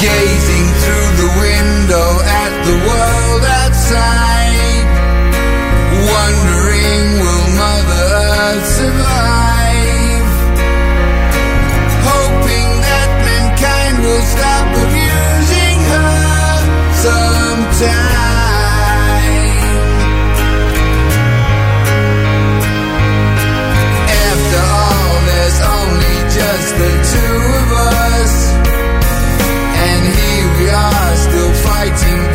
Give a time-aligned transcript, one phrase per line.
[0.00, 2.08] Gazing through the window
[2.42, 4.86] at the world outside,
[6.12, 9.23] wondering will Mother Earth survive?
[31.84, 32.33] 爱情。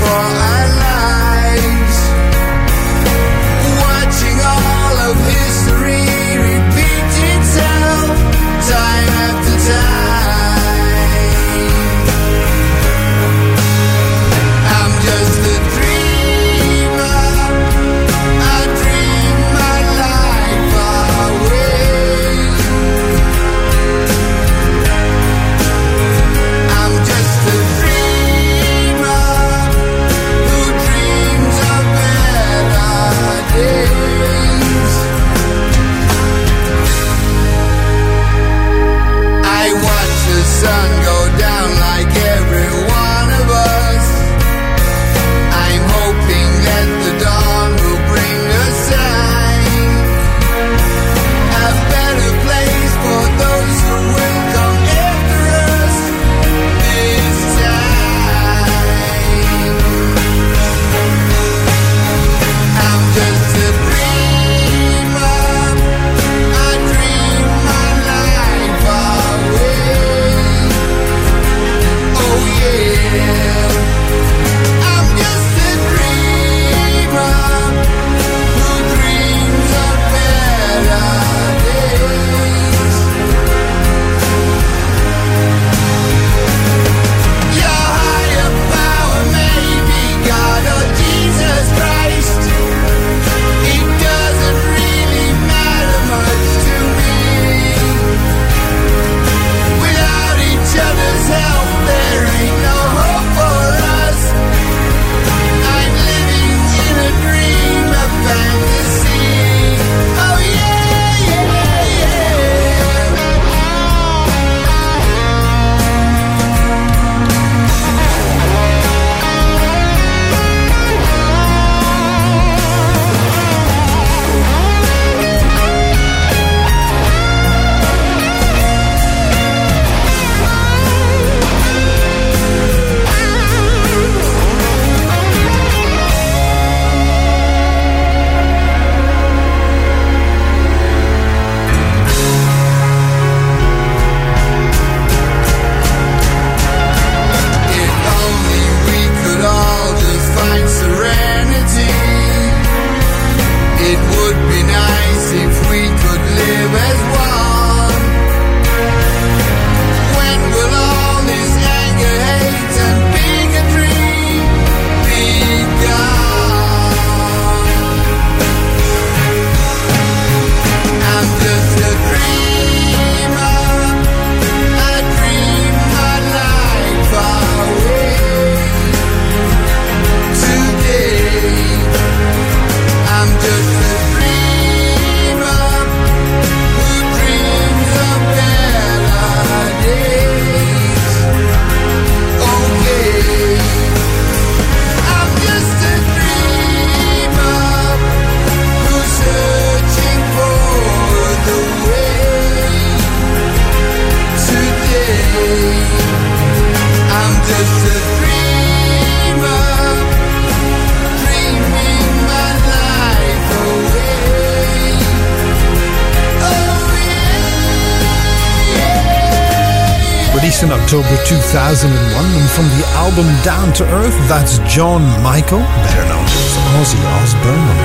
[223.09, 227.78] Album Down to Earth, that's John Michael, better known as Ozzy Osbourne.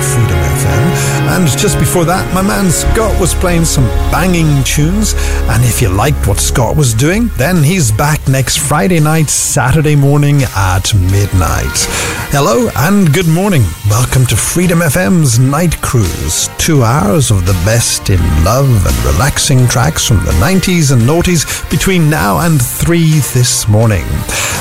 [1.35, 5.15] And just before that, my man Scott was playing some banging tunes.
[5.51, 9.97] And if you liked what Scott was doing, then he's back next Friday night, Saturday
[9.97, 11.89] morning at midnight.
[12.31, 13.65] Hello and good morning.
[13.91, 16.49] Welcome to Freedom FM's Night Cruise.
[16.57, 21.69] Two hours of the best in love and relaxing tracks from the 90s and noughties
[21.69, 23.01] between now and 3
[23.35, 24.05] this morning.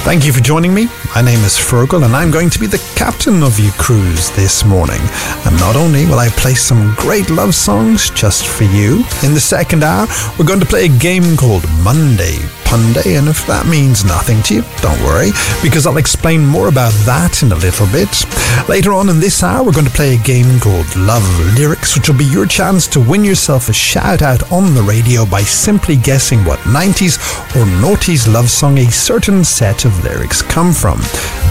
[0.03, 0.87] Thank you for joining me.
[1.15, 4.65] My name is Feargal and I'm going to be the captain of your cruise this
[4.65, 4.99] morning.
[5.45, 9.39] And not only will I play some great love songs just for you, in the
[9.39, 10.07] second hour,
[10.39, 14.55] we're going to play a game called Monday Punday, and if that means nothing to
[14.55, 15.31] you, don't worry,
[15.61, 18.09] because I'll explain more about that in a little bit.
[18.69, 21.27] Later on in this hour, we're going to play a game called Love
[21.57, 25.25] Lyrics, which will be your chance to win yourself a shout out on the radio
[25.25, 27.17] by simply guessing what 90s
[27.55, 30.99] or noughties love song a certain set of lyrics come from.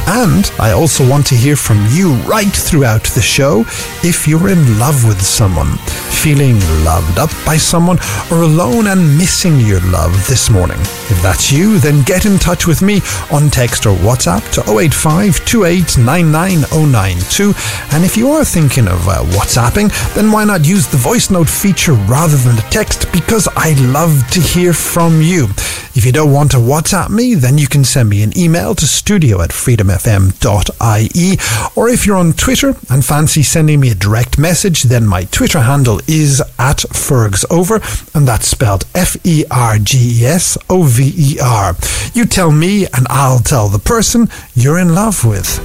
[0.06, 3.64] And I also want to hear from you right throughout the show
[4.02, 5.76] if you're in love with someone,
[6.22, 7.98] feeling loved up by someone,
[8.30, 10.78] or alone and missing your love this morning.
[10.80, 13.00] If that's you, then get in touch with me
[13.30, 17.54] on text or WhatsApp to 085 2899092.
[17.94, 21.48] And if you are thinking of uh, WhatsApping, then why not use the voice note
[21.48, 25.48] feature rather than the text because I love to hear from you.
[25.94, 28.86] If you don't want to WhatsApp me, then you can send me an email to
[28.86, 29.52] studio at
[29.98, 31.38] freedomfm.ie.
[31.76, 35.60] Or if you're on Twitter and fancy sending me a direct message, then my Twitter
[35.60, 41.12] handle is at FergsOver, and that's spelled F E R G E S O V
[41.16, 41.74] E R.
[42.14, 45.58] You tell me, and I'll tell the person you're in love with.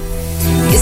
[0.72, 0.78] You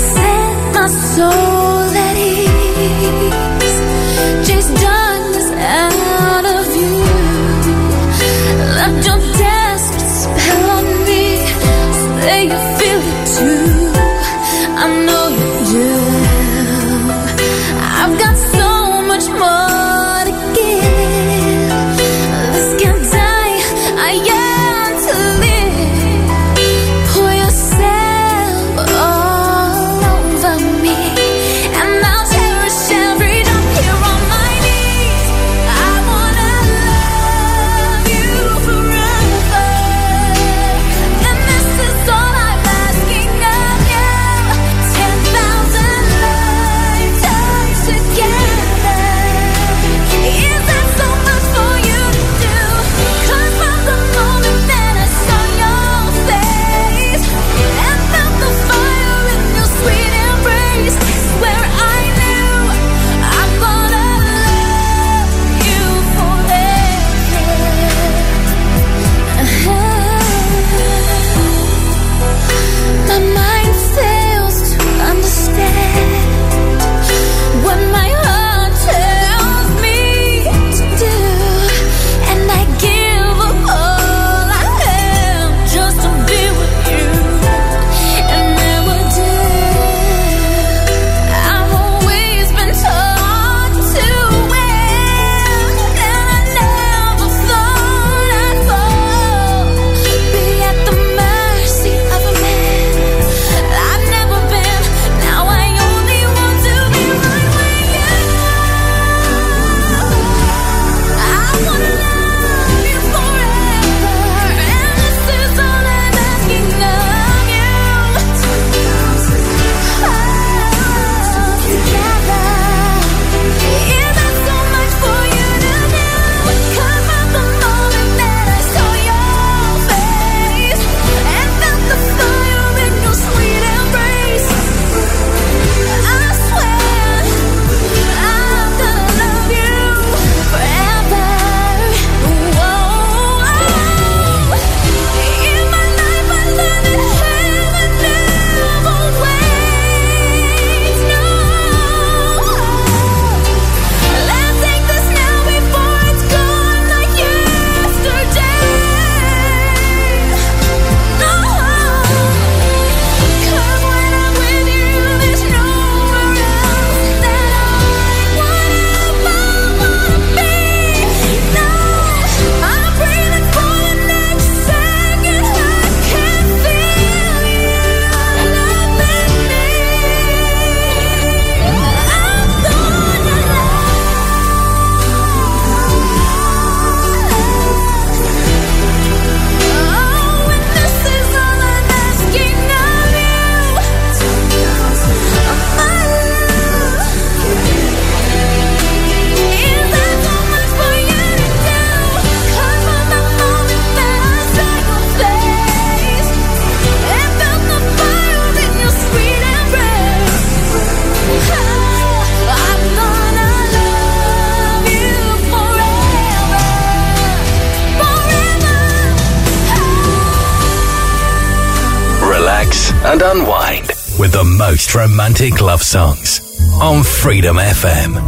[225.47, 226.41] romantic love songs
[226.81, 228.25] on Freedom FM.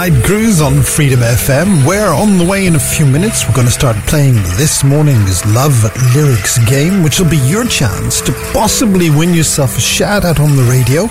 [0.00, 1.86] Listening to the Night Cruise on Freedom FM.
[1.86, 3.46] We're on the way in a few minutes.
[3.46, 5.76] We're going to start playing this morning's Love
[6.14, 10.56] Lyrics game, which will be your chance to possibly win yourself a shout out on
[10.56, 11.02] the radio.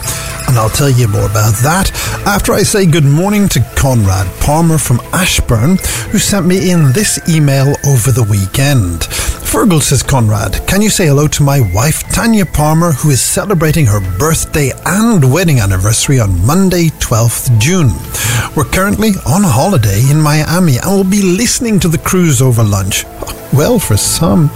[0.48, 1.92] And I'll tell you more about that
[2.26, 5.78] after I say good morning to Conrad Palmer from Ashbourne,
[6.10, 9.02] who sent me in this email over the weekend.
[9.50, 13.86] Feargal says, Conrad, can you say hello to my wife, Tanya Palmer, who is celebrating
[13.86, 17.90] her birthday and wedding anniversary on Monday, 12th June?
[18.56, 23.06] We're currently on holiday in Miami and will be listening to the cruise over lunch.
[23.54, 24.50] Well, for some.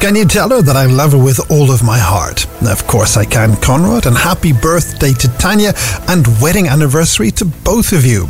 [0.00, 2.46] Can you tell her that I love her with all of my heart?
[2.62, 5.72] Of course I can, Conrad, and happy birthday to Tanya
[6.08, 8.28] and wedding anniversary to both of you.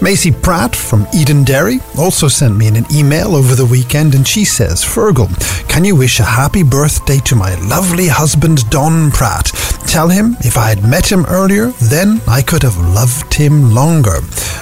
[0.00, 4.82] Macy Pratt from Edenderry also sent me an email over the weekend and she says,
[4.84, 5.28] Feargal,
[5.68, 9.46] can you wish a happy birthday to my lovely husband Don Pratt?
[9.86, 14.20] Tell him if I had met him earlier, then I could have loved him longer.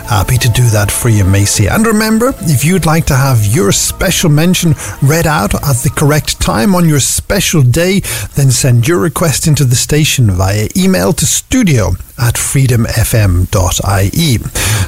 [0.08, 1.68] Happy to do that for you, Macy.
[1.68, 6.40] And remember, if you'd like to have your special mention read out at the correct
[6.40, 8.00] time on your special day,
[8.34, 14.38] then send your request into the station via email to studio at freedomfm.ie.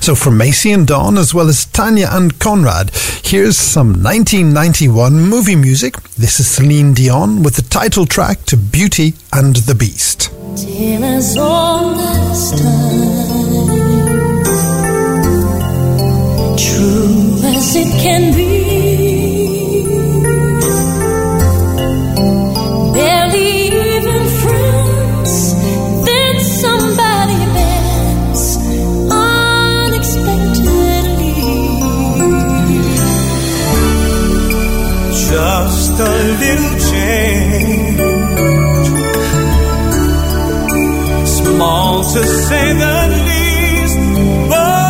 [0.01, 2.93] So for Macy and Don, as well as Tanya and Conrad,
[3.25, 6.01] here's some 1991 movie music.
[6.17, 10.31] This is Celine Dion with the title track to Beauty and the Beast.
[16.57, 18.52] True as it can be.
[41.63, 42.97] Small to say the
[43.29, 43.99] least,
[44.51, 44.82] but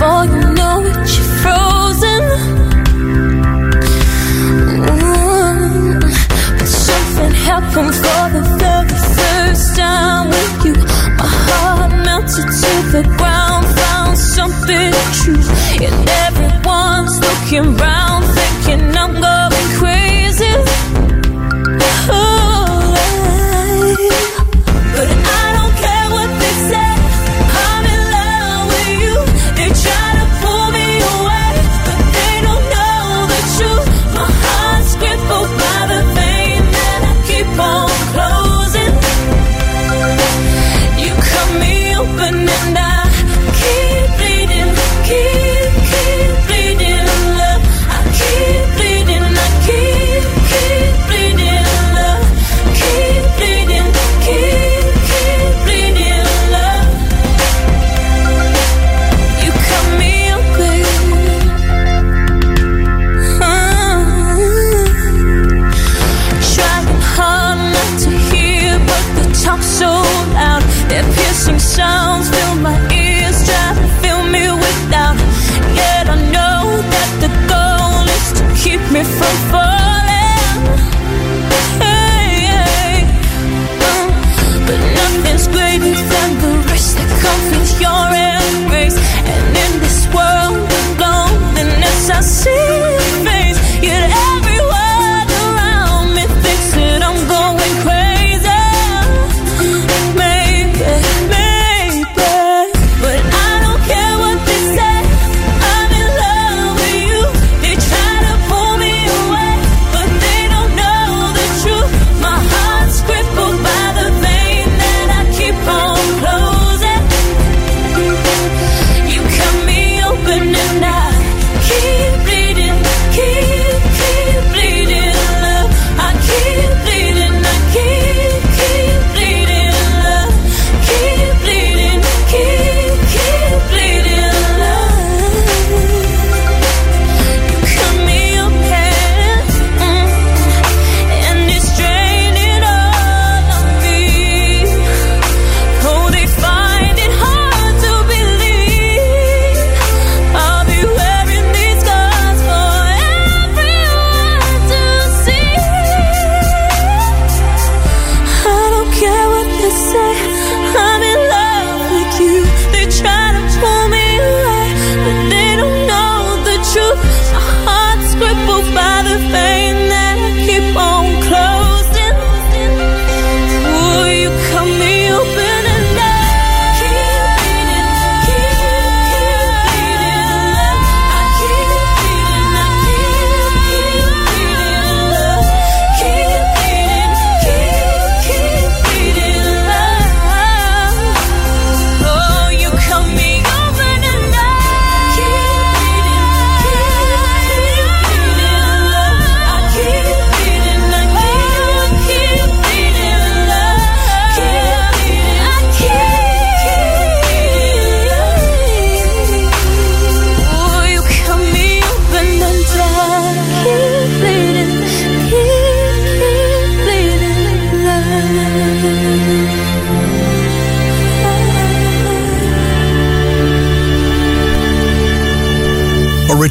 [0.00, 0.59] before you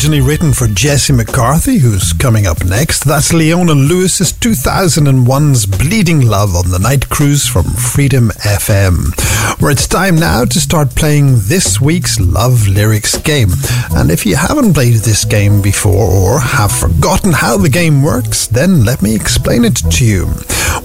[0.09, 3.03] Originally written for Jesse McCartney, who's coming up next.
[3.03, 9.13] That's Leona Lewis's 2001's Bleeding Love on the night cruise from Freedom FM.
[9.61, 13.51] Where it's time now to start playing this week's Love Lyrics game.
[13.91, 18.47] And if you haven't played this game before or have forgotten how the game works,
[18.47, 20.25] then let me explain it to you.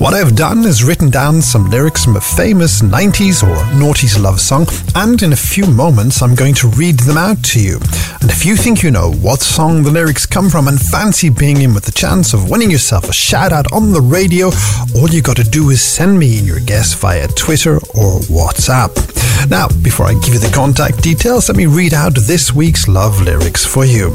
[0.04, 4.38] What I've done is written down some lyrics from a famous 90s or noughties love
[4.38, 7.76] song, and in a few moments I'm going to read them out to you.
[8.20, 11.62] And if you think you know what song the lyrics come from and fancy being
[11.62, 14.50] in with the chance of winning yourself a shout out on the radio,
[14.94, 18.92] all you got to do is send me in your guess via Twitter or WhatsApp.
[19.48, 23.22] Now, before I give you the contact details, let me read out this week's love
[23.22, 24.12] lyrics for you.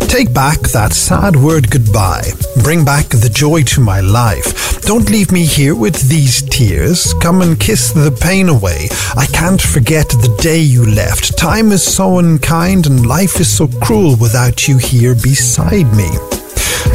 [0.00, 2.30] Take back that sad word goodbye.
[2.62, 4.80] Bring back the joy to my life.
[4.82, 7.12] Don't leave me here with these tears.
[7.20, 8.88] Come and kiss the pain away.
[9.16, 11.36] I can't forget the day you left.
[11.36, 16.35] Time is so unkind and life is so cruel without you here beside me.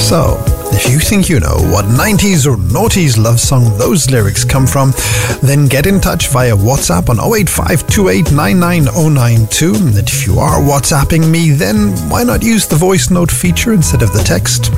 [0.02, 0.42] So,
[0.74, 4.94] if you think you know what 90s or noughties love song those lyrics come from,
[5.42, 9.98] then get in touch via WhatsApp on 08528999092.
[9.98, 14.02] And if you are WhatsApping me, then why not use the voice note feature instead
[14.02, 14.72] of the text?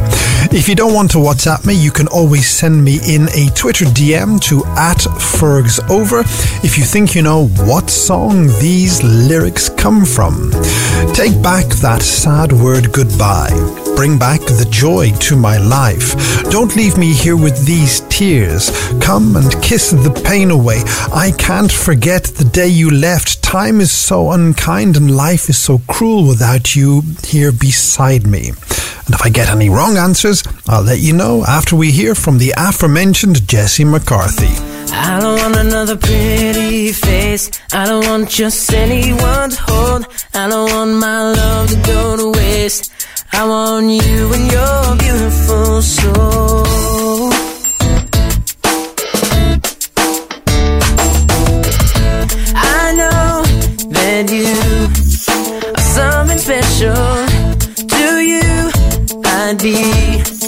[0.53, 3.85] If you don't want to WhatsApp me, you can always send me in a Twitter
[3.85, 6.25] DM to at FergsOver
[6.63, 10.51] if you think you know what song these lyrics come from.
[11.13, 13.53] Take back that sad word goodbye.
[13.95, 16.15] Bring back the joy to my life.
[16.49, 18.71] Don't leave me here with these tears.
[19.01, 20.81] Come and kiss the pain away.
[21.13, 23.41] I can't forget the day you left.
[23.43, 28.49] Time is so unkind and life is so cruel without you here beside me.
[29.05, 32.37] And if I get any wrong answers, I'll let you know after we hear from
[32.37, 34.72] the aforementioned Jesse McCartney.
[34.91, 37.51] I don't want another pretty face.
[37.71, 40.07] I don't want just anyone to hold.
[40.33, 42.91] I don't want my love to go to waste.
[43.31, 47.31] I want you and your beautiful soul.
[52.55, 53.43] I know
[53.97, 54.53] that you
[55.73, 57.03] are something special.
[57.87, 58.71] To you,
[59.25, 60.42] I'd be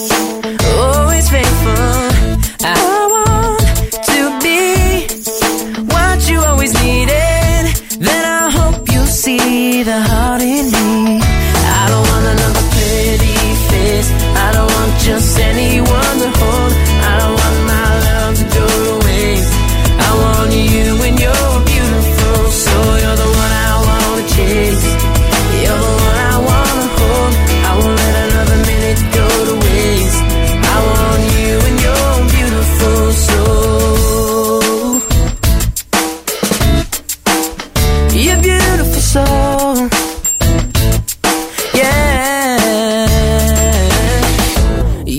[9.55, 10.94] the heart in me.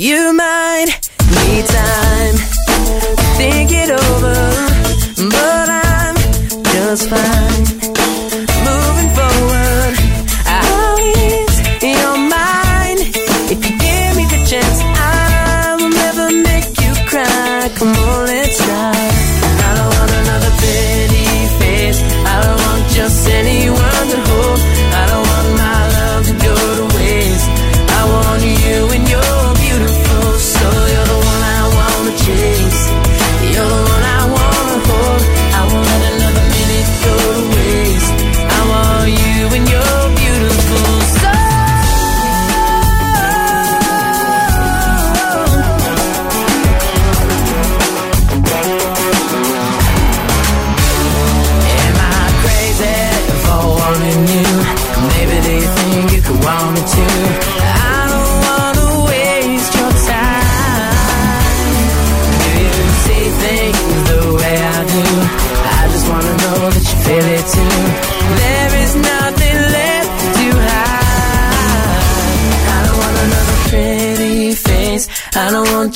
[0.06, 0.86] you might
[1.34, 4.34] need time to think it over,
[5.30, 6.14] but I'm
[6.62, 7.65] just fine.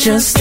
[0.00, 0.39] Just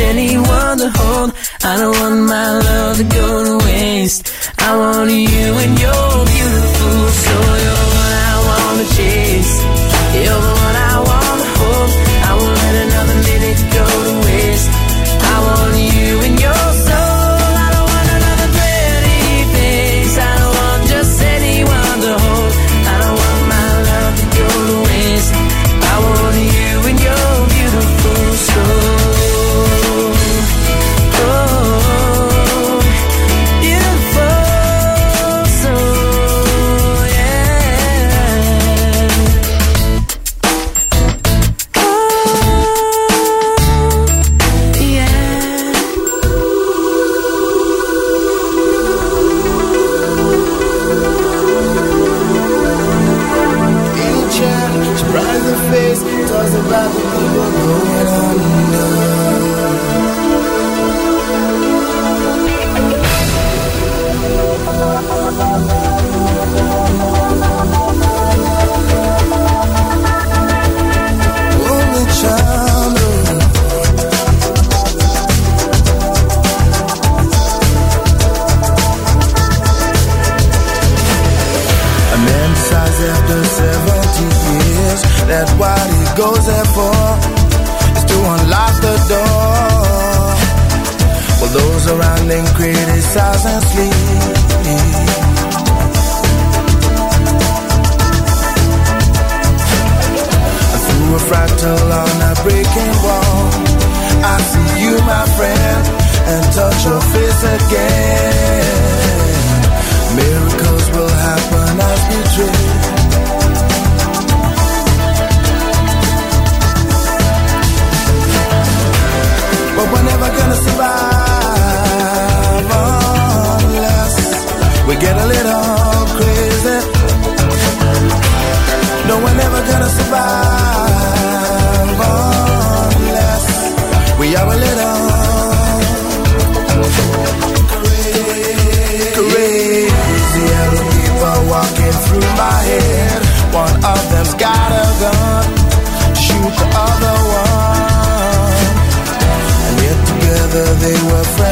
[150.50, 151.49] whether they were friends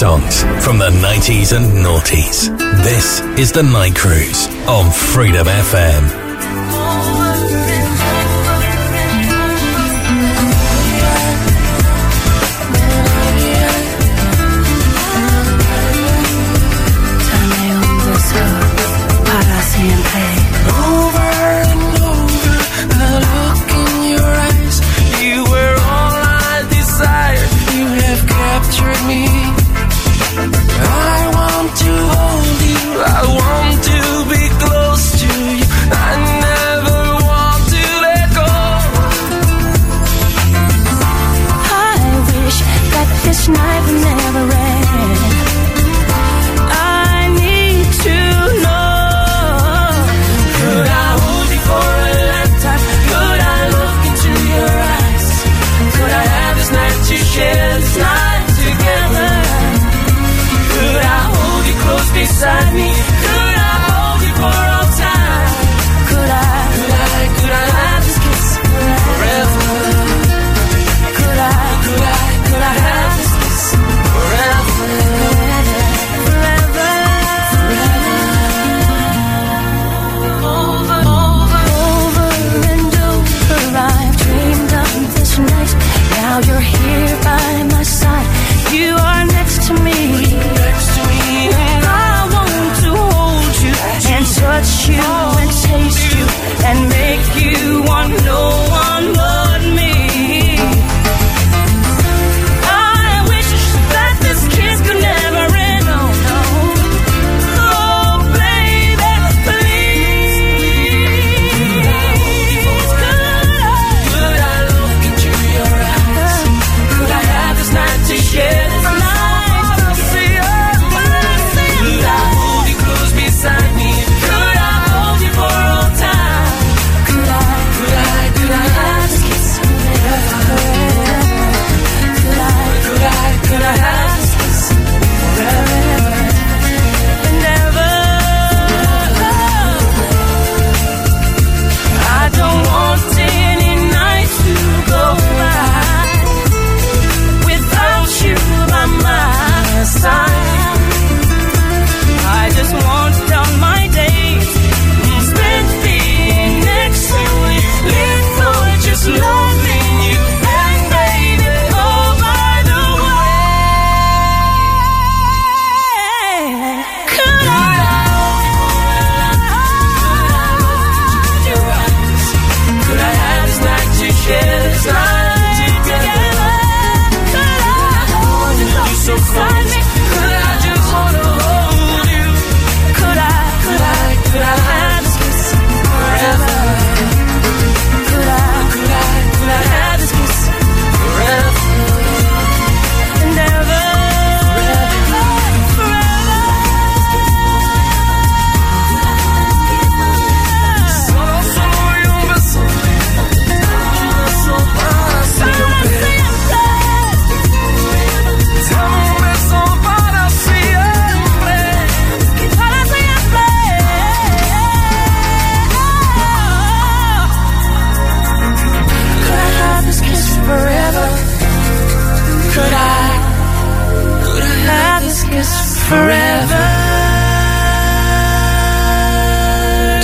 [0.00, 2.48] songs from the 90s and noughties.
[2.82, 6.29] This is The Night Cruise on Freedom FM.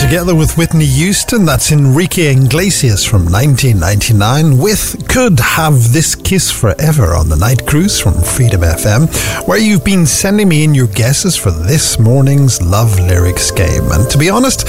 [0.07, 7.17] Together with Whitney Houston, that's Enrique Iglesias from 1999 with Could Have This Kiss Forever
[7.17, 9.09] on the night cruise from Freedom FM,
[9.49, 13.91] where you've been sending me in your guesses for this morning's Love Lyrics game.
[13.91, 14.63] And to be honest,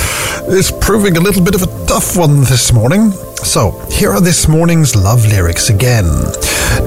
[0.48, 3.12] it's proving a little bit of a tough one this morning.
[3.44, 6.10] So, here are this morning's love lyrics again.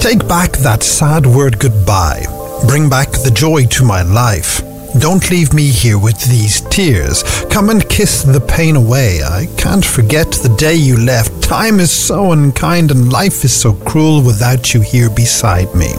[0.00, 2.24] Take back that sad word goodbye.
[2.66, 4.60] Bring back the joy to my life.
[4.98, 7.22] Don't leave me here with these tears.
[7.50, 9.22] Come and kiss the pain away.
[9.22, 11.42] I can't forget the day you left.
[11.42, 15.94] Time is so unkind and life is so cruel without you here beside me.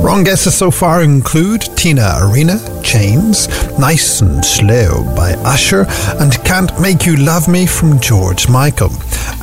[0.00, 3.48] Wrong guesses so far include Tina Arena, Chains,
[3.78, 5.86] Nice and Slow by Usher,
[6.20, 8.90] and Can't Make You Love Me from George Michael.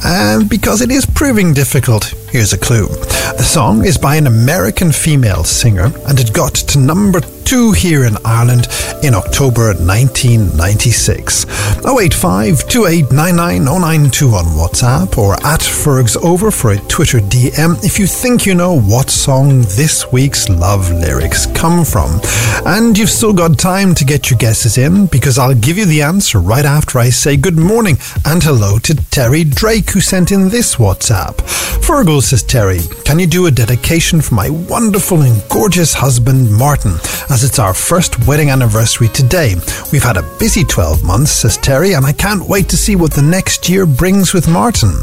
[0.03, 2.87] And because it is proving difficult, Here's a clue.
[2.87, 8.05] The song is by an American female singer and it got to number two here
[8.05, 8.67] in Ireland
[9.03, 11.45] in October 1996.
[11.85, 18.07] 085 2899 092 on WhatsApp or at Fergs Over for a Twitter DM if you
[18.07, 22.19] think you know what song this week's love lyrics come from.
[22.65, 26.01] And you've still got time to get your guesses in because I'll give you the
[26.03, 30.49] answer right after I say good morning and hello to Terry Drake who sent in
[30.49, 31.37] this WhatsApp.
[31.81, 36.93] Feargal says Terry, can you do a dedication for my wonderful and gorgeous husband Martin
[37.31, 39.55] as it's our first wedding anniversary today.
[39.91, 43.13] We've had a busy 12 months, says Terry, and I can't wait to see what
[43.13, 44.93] the next year brings with Martin.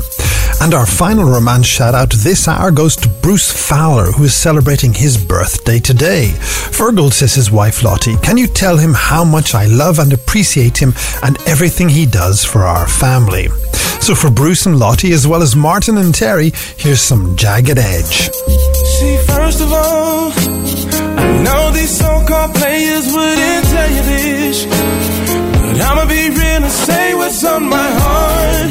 [0.61, 4.93] And our final romance shout out this hour goes to Bruce Fowler, who is celebrating
[4.93, 6.33] his birthday today.
[6.35, 10.79] Feargal says his wife Lottie, can you tell him how much I love and appreciate
[10.79, 13.49] him and everything he does for our family?
[14.01, 18.78] So for Bruce and Lottie, as well as Martin and Terry, here's some Jagged Edge.
[18.99, 20.33] See, first of all,
[21.23, 24.59] I know these so-called players wouldn't tell you this,
[25.63, 28.71] but I'ma be real and say what's on my heart.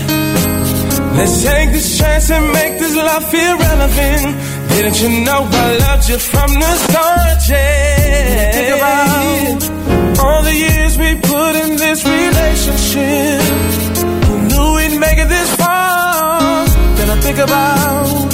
[1.15, 4.35] Let's take this chance and make this love feel relevant.
[4.75, 7.39] Didn't you know I loved you from the start?
[7.47, 8.51] Yeah.
[8.57, 9.59] Think about
[10.25, 13.41] all the years we put in this relationship.
[14.27, 16.67] Who knew we'd make it this far?
[16.97, 18.27] Then I think about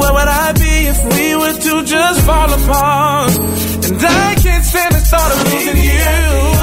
[0.00, 0.63] where would I be
[0.94, 3.32] if we were to just fall apart?
[3.86, 6.54] And I can't stand the thought of losing you.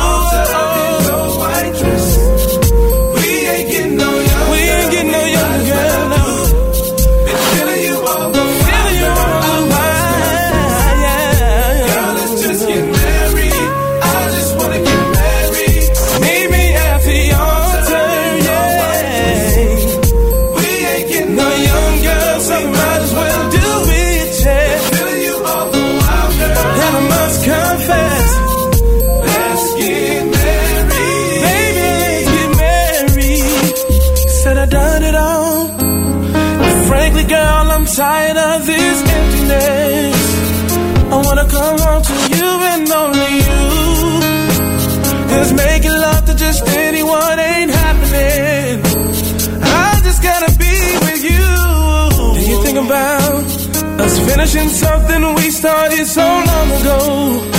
[54.52, 57.50] Us finishing something we started so long ago?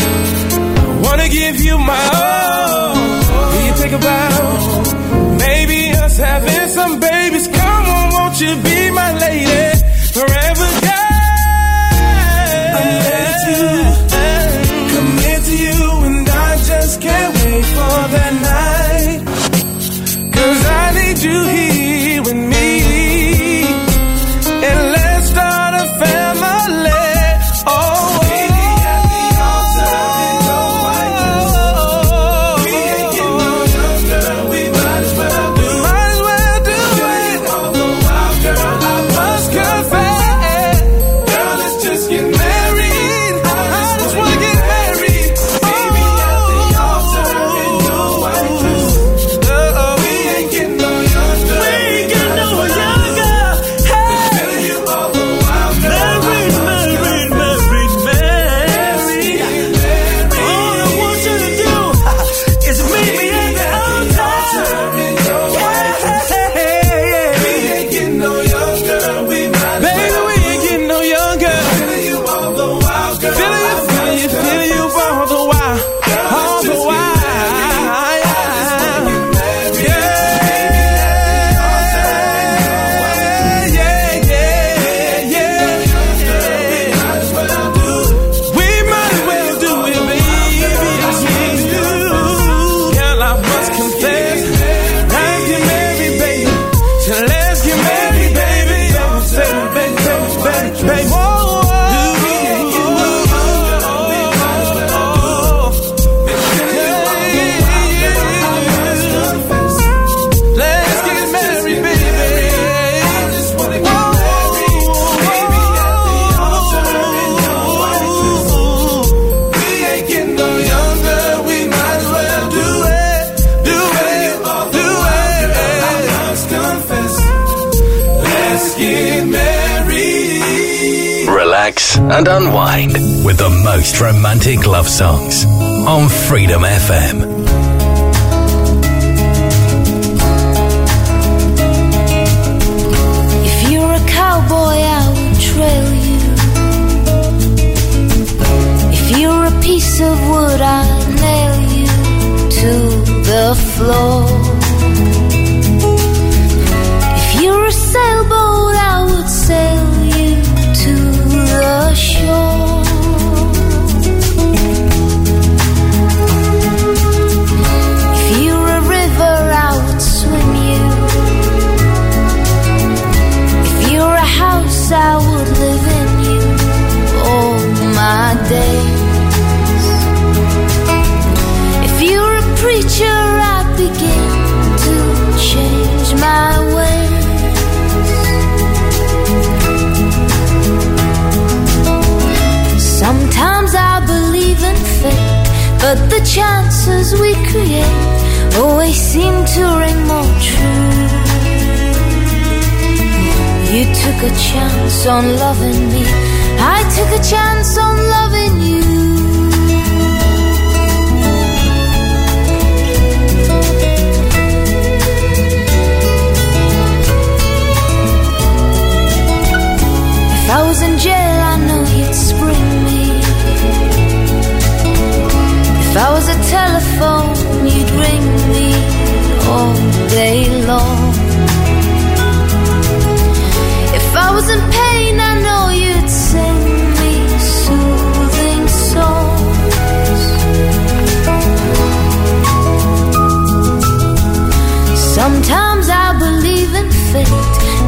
[0.54, 3.01] I wanna give you my all.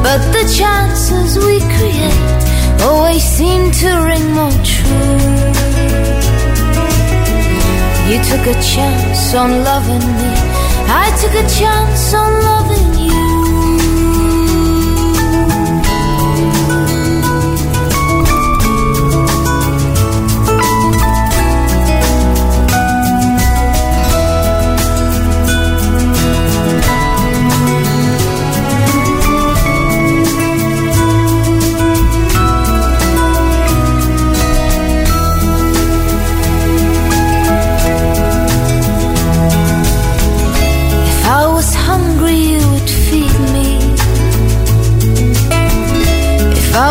[0.04, 5.18] But the chances we create always seem to ring more true.
[8.08, 10.32] You took a chance on loving me,
[11.02, 13.23] I took a chance on loving you.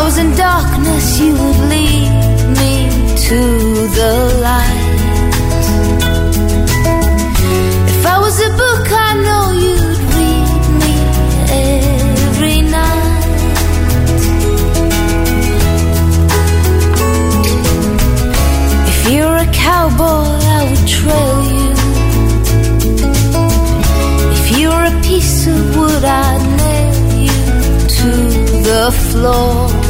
[0.06, 2.10] In darkness, you would lead
[2.60, 2.72] me
[3.26, 3.40] to
[3.98, 4.12] the
[4.46, 4.92] light.
[7.88, 10.94] If I was a book, I know you'd read me
[11.72, 13.24] every night.
[18.92, 20.28] If you're a cowboy,
[20.58, 21.72] I would trail you.
[24.36, 26.98] If you're a piece of wood, I'd nail
[27.28, 27.42] you
[27.98, 28.10] to
[28.68, 29.83] the floor.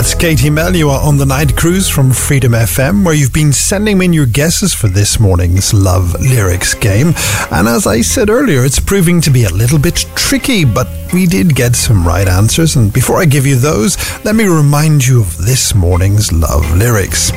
[0.00, 0.74] That's Katie Mel.
[0.74, 4.24] You are on the night cruise from Freedom FM, where you've been sending in your
[4.24, 7.12] guesses for this morning's Love Lyrics game.
[7.50, 11.26] And as I said earlier, it's proving to be a little bit tricky, but we
[11.26, 12.76] did get some right answers.
[12.76, 17.30] And before I give you those, let me remind you of this morning's Love Lyrics.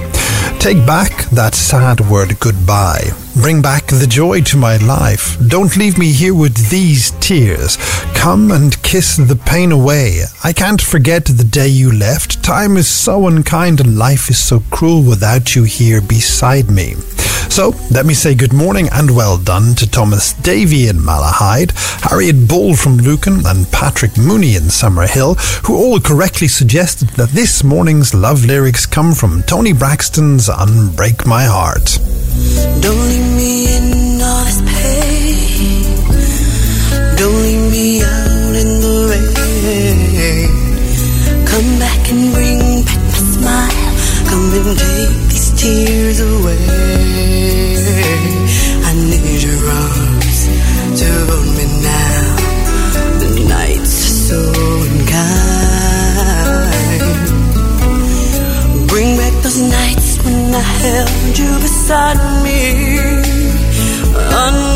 [0.63, 3.09] Take back that sad word goodbye.
[3.41, 5.37] Bring back the joy to my life.
[5.49, 7.77] Don't leave me here with these tears.
[8.23, 10.21] Come and kiss the pain away.
[10.45, 12.41] I can't forget the day you left.
[12.41, 16.93] Time is so unkind and life is so cruel without you here beside me.
[17.49, 21.73] So let me say good morning and well done to Thomas Davy in Malahide,
[22.09, 27.61] Harriet Bull from Lucan, and Patrick Mooney in Summerhill, who all correctly suggested that this
[27.61, 31.99] morning's love lyrics come from Toni Braxton's Unbreak My Heart.
[44.55, 46.65] And take these tears away.
[48.85, 50.39] I need your arms
[50.99, 52.35] to hold me now.
[53.21, 54.39] The nights are so
[54.87, 55.43] unkind.
[58.87, 62.61] Bring back those nights when I held you beside me.
[64.43, 64.72] Unbreak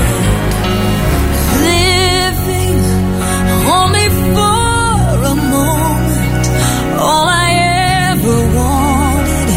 [1.71, 2.81] Living
[3.79, 6.45] only for a moment.
[7.07, 7.51] All I
[8.11, 9.49] ever wanted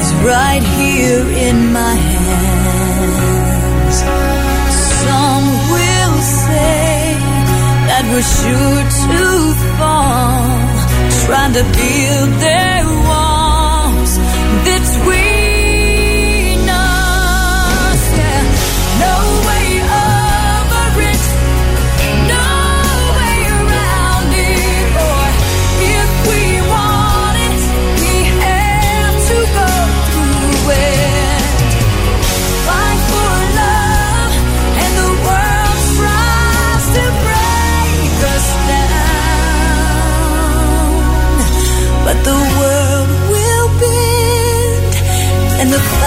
[0.00, 3.96] is right here in my hands.
[5.04, 7.14] Some will say
[7.88, 9.18] that we're sure to
[9.78, 10.46] fall,
[11.26, 12.97] trying to build their
[42.24, 44.94] the world will bend
[45.60, 45.97] and the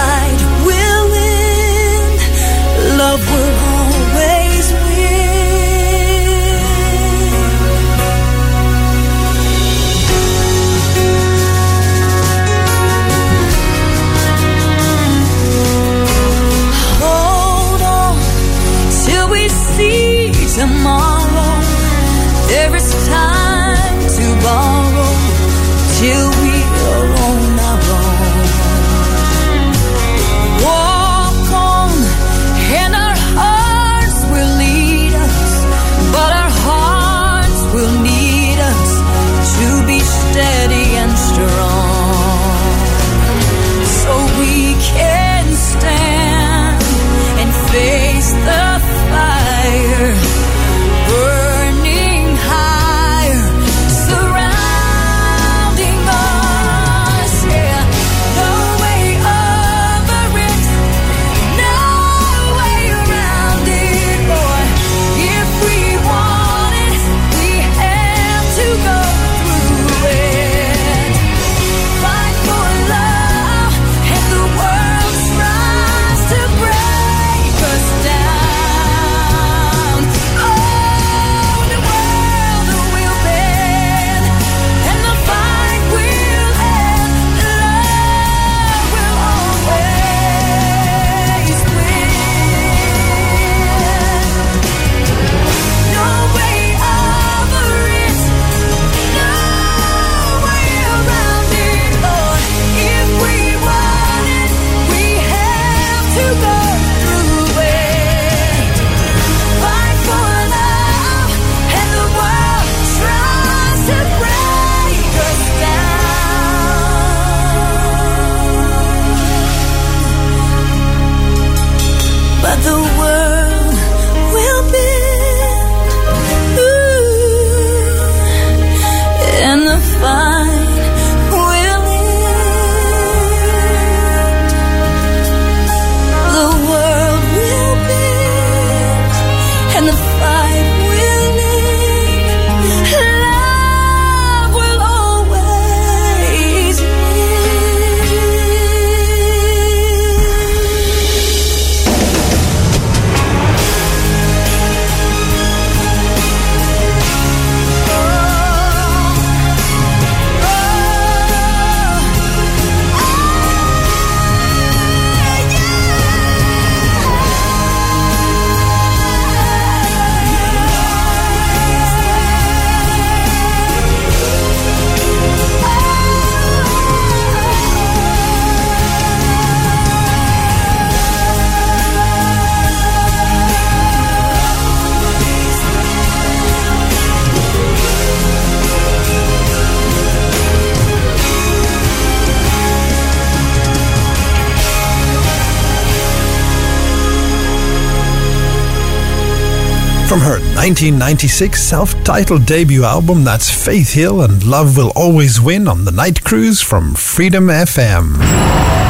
[200.62, 205.90] 1996 self titled debut album, that's Faith Hill and Love Will Always Win on the
[205.90, 208.81] Night Cruise from Freedom FM.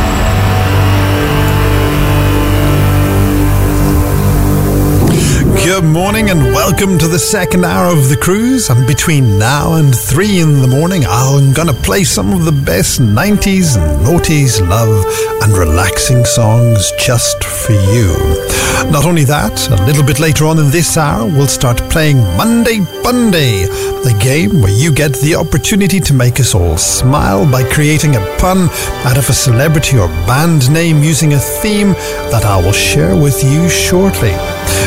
[5.83, 8.70] Good morning and welcome to the second hour of the cruise.
[8.70, 13.01] And between now and three in the morning, I'm gonna play some of the best
[13.01, 15.05] 90s and noughties love
[15.43, 18.14] and relaxing songs just for you.
[18.93, 22.78] Not only that, a little bit later on in this hour, we'll start playing Monday
[23.03, 23.66] Punday,
[24.05, 28.37] the game where you get the opportunity to make us all smile by creating a
[28.39, 28.70] pun
[29.05, 31.95] out of a celebrity or band name using a theme
[32.30, 34.33] that I will share with you shortly.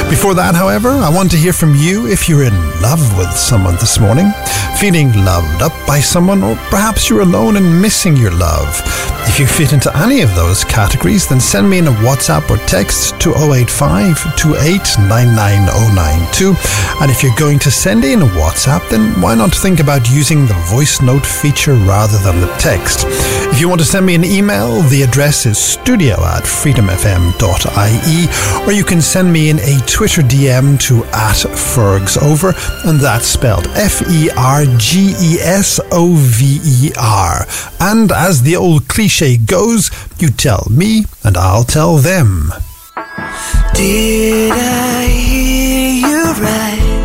[0.09, 3.75] Before that, however, I want to hear from you if you're in love with someone
[3.75, 4.31] this morning,
[4.79, 8.81] feeling loved up by someone, or perhaps you're alone and missing your love.
[9.27, 12.57] If you fit into any of those categories, then send me in a WhatsApp or
[12.67, 16.55] text to 085 2899092.
[17.01, 20.45] And if you're going to send in a WhatsApp, then why not think about using
[20.45, 23.05] the voice note feature rather than the text?
[23.51, 28.27] If you want to send me an email, the address is studio at freedomfm.ie,
[28.65, 32.51] or you can send me in a Twitter DM to at Fergsover,
[32.85, 37.47] and that's spelled F E R G E S O V E R.
[37.79, 39.89] And as the old cliche goes,
[40.19, 42.51] you tell me and I'll tell them.
[43.73, 46.95] Did I hear you right?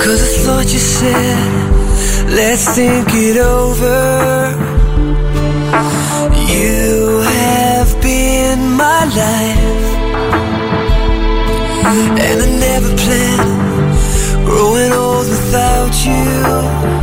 [0.00, 4.54] Cause I thought you said, let's think it over.
[6.54, 9.65] You have been my life,
[12.80, 16.95] never planned growing old without you.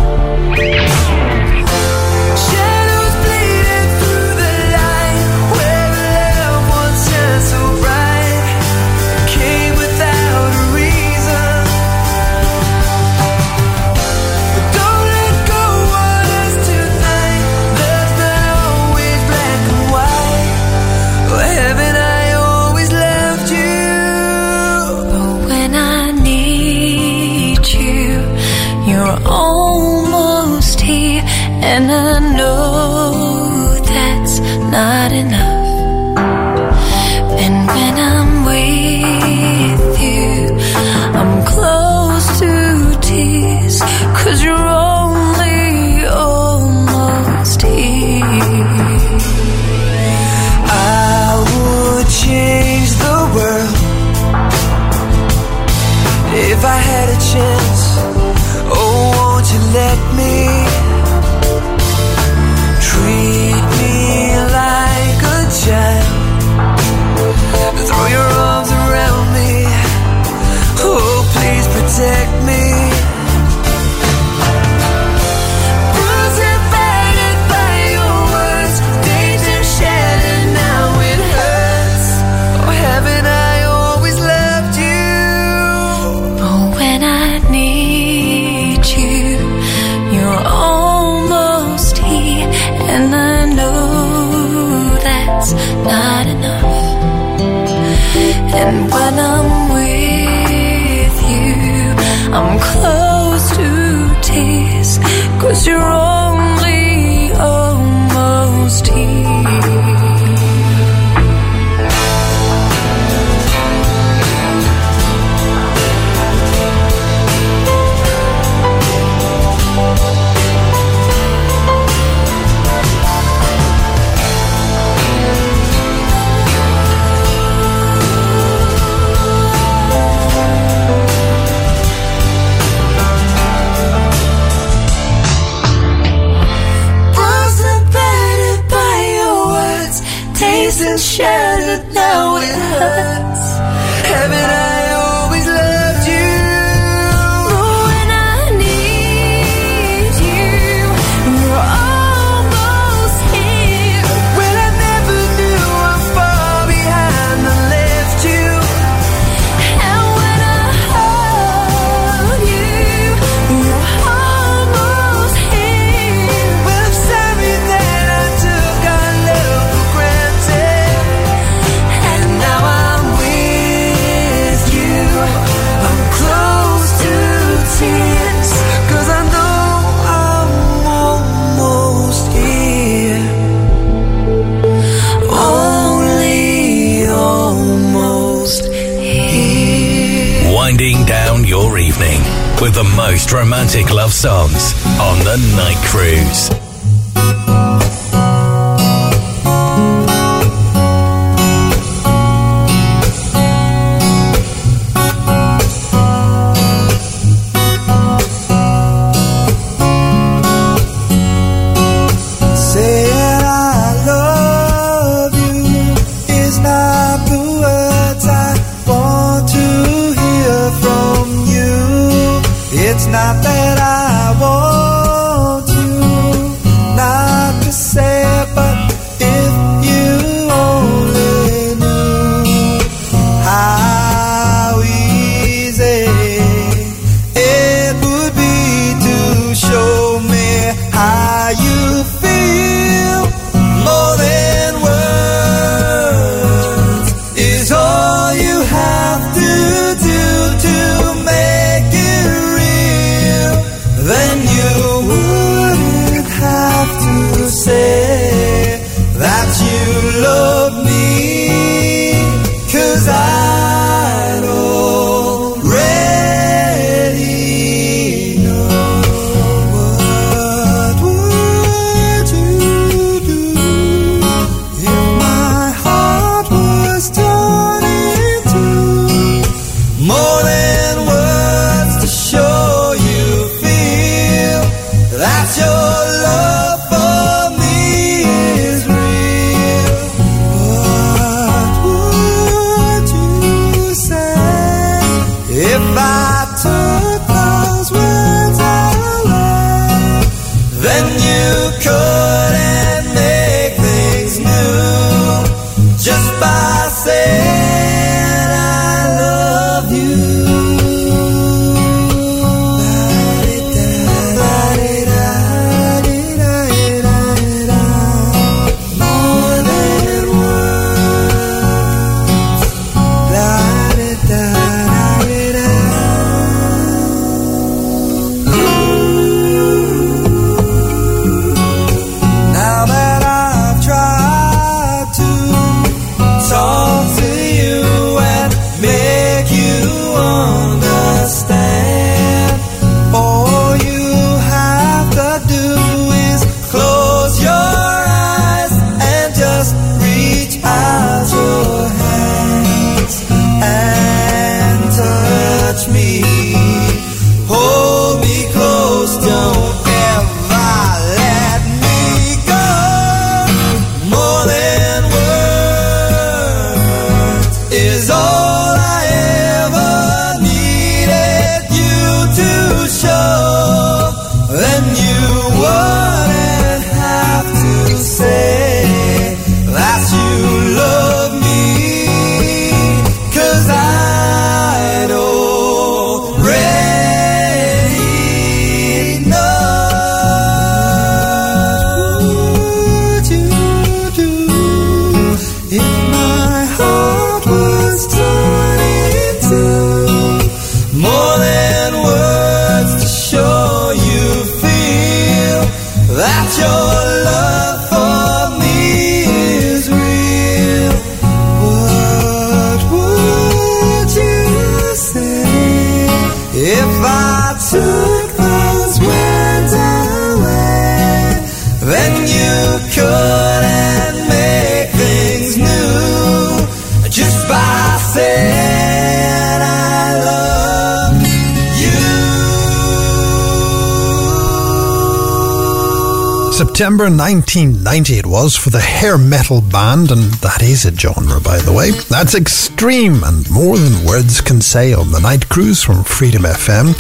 [437.34, 441.74] 1990 it was for the hair metal band, and that is a genre, by the
[441.74, 441.90] way.
[441.90, 446.94] That's extreme and more than words can say on the night cruise from Freedom FM.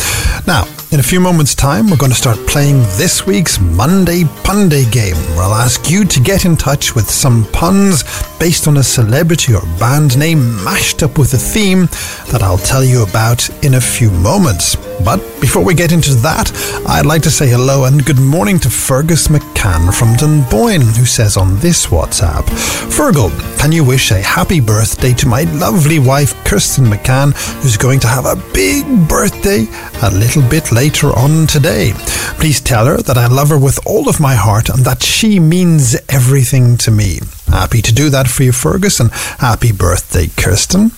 [0.47, 4.91] Now, in a few moments' time, we're going to start playing this week's Monday Punday
[4.91, 8.03] game, where I'll ask you to get in touch with some puns
[8.39, 11.87] based on a celebrity or band name mashed up with a theme
[12.33, 14.75] that I'll tell you about in a few moments.
[15.05, 16.51] But before we get into that,
[16.87, 21.37] I'd like to say hello and good morning to Fergus McCann from Dunboyne, who says
[21.37, 22.43] on this WhatsApp,
[22.89, 23.29] Fergal,
[23.59, 28.07] can you wish a happy birthday to my lovely wife Kirsten McCann, who's going to
[28.07, 29.67] have a big birthday
[30.01, 31.91] a little bit later on today.
[32.39, 35.39] Please tell her that I love her with all of my heart and that she
[35.39, 37.19] means everything to me.
[37.47, 40.91] Happy to do that for you, Fergus, and happy birthday, Kirsten.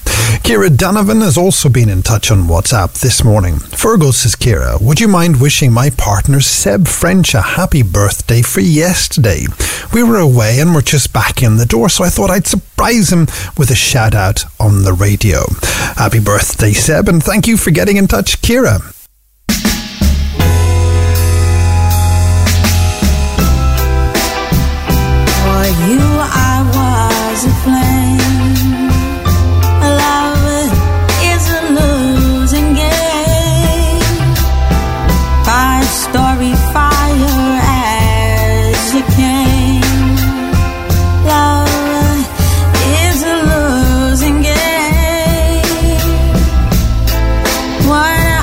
[0.45, 3.55] Kira Donovan has also been in touch on WhatsApp this morning.
[3.55, 8.59] Virgo says, Kira, would you mind wishing my partner Seb French a happy birthday for
[8.59, 9.47] yesterday?
[9.91, 13.11] We were away and we're just back in the door, so I thought I'd surprise
[13.11, 13.21] him
[13.57, 15.45] with a shout out on the radio.
[15.97, 18.94] Happy birthday, Seb, and thank you for getting in touch, Kira.
[47.87, 48.34] What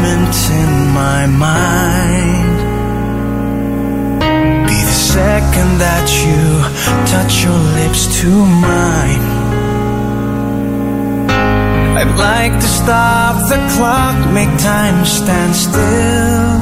[0.00, 2.58] moment in my mind,
[4.68, 6.42] be the second that you
[7.12, 8.30] touch your lips to
[8.68, 9.26] mine.
[12.00, 16.52] I'd like to stop the clock, make time stand still.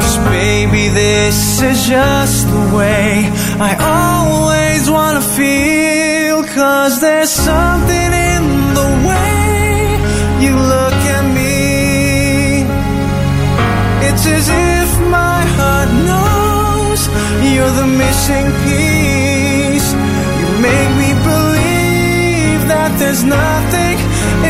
[0.00, 3.30] Cause baby, this is just the way
[3.70, 6.42] I always wanna feel.
[6.42, 8.67] Cause there's something in
[17.58, 19.88] you're the missing piece.
[20.40, 23.96] You make me believe that there's nothing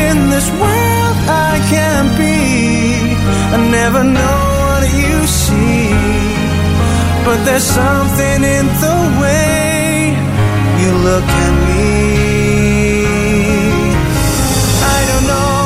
[0.07, 1.15] in this world
[1.49, 2.37] I can't be.
[3.55, 5.89] I never know what you see,
[7.25, 10.13] but there's something in the way
[10.81, 11.89] you look at me.
[14.97, 15.61] I don't know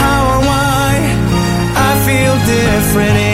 [0.00, 0.90] how or why
[1.88, 3.29] I feel different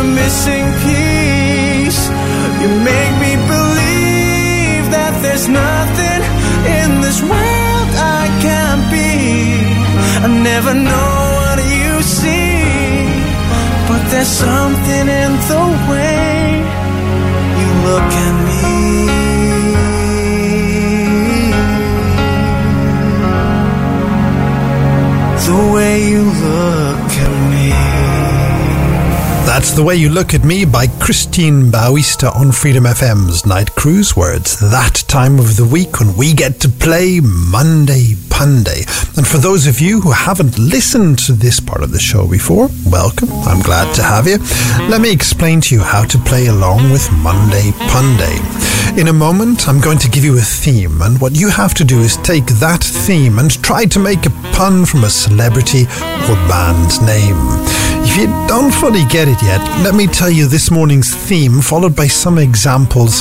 [0.00, 2.02] the missing piece.
[2.60, 6.20] You make me believe that there's nothing
[6.80, 7.90] in this world
[8.20, 9.12] I can't be.
[10.24, 13.04] I never know what you see,
[13.88, 16.44] but there's something in the way
[17.60, 18.62] you look at me.
[25.46, 26.99] The way you look.
[29.50, 34.16] That's The Way You Look at Me by Christian Bautista on Freedom FM's Night Cruise,
[34.16, 38.88] where it's that time of the week when we get to play Monday Punday.
[39.18, 42.70] And for those of you who haven't listened to this part of the show before,
[42.86, 43.28] welcome.
[43.44, 44.38] I'm glad to have you.
[44.88, 48.40] Let me explain to you how to play along with Monday Punday.
[48.98, 51.84] In a moment, I'm going to give you a theme, and what you have to
[51.84, 56.36] do is take that theme and try to make a pun from a celebrity or
[56.48, 57.36] band name.
[58.08, 61.94] If you don't fully get it yet, let me tell you this morning's theme, followed
[61.94, 63.20] by some examples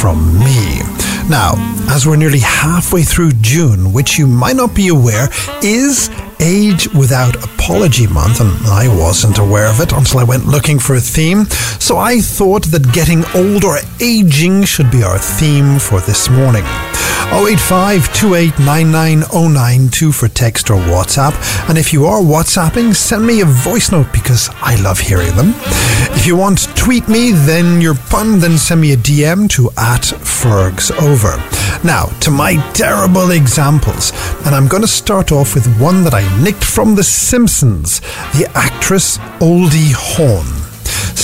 [0.00, 0.95] from me.
[1.28, 1.54] Now,
[1.90, 5.28] as we're nearly halfway through June, which you might not be aware
[5.60, 6.08] is
[6.38, 10.94] Age Without Apology Month, and I wasn't aware of it until I went looking for
[10.94, 11.46] a theme.
[11.80, 16.64] So I thought that getting old or aging should be our theme for this morning.
[17.32, 21.34] 085 2899092 for text or WhatsApp.
[21.68, 25.52] And if you are WhatsApping, send me a voice note because I love hearing them.
[26.14, 29.70] If you want to tweet me, then your pun, then send me a DM to
[29.76, 31.36] at Fergs Over.
[31.84, 34.12] Now, to my terrible examples,
[34.46, 38.00] and I'm going to start off with one that I nicked from The Simpsons
[38.34, 40.55] the actress Oldie Hawn.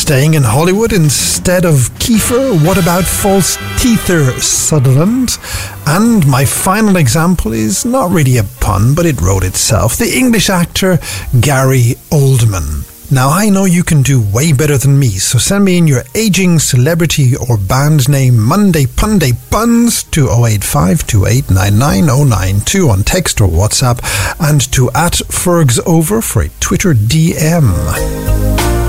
[0.03, 5.39] Staying in Hollywood instead of Kiefer, what about false teether Sutherland?
[5.87, 9.97] And my final example is not really a pun, but it wrote itself.
[9.97, 10.99] The English actor
[11.41, 12.85] Gary Oldman.
[13.13, 16.03] Now, I know you can do way better than me, so send me in your
[16.17, 24.01] aging celebrity or band name Monday Punday Puns to 085 2899092 on text or WhatsApp
[24.41, 28.82] and to at Fergs Over for a Twitter DM.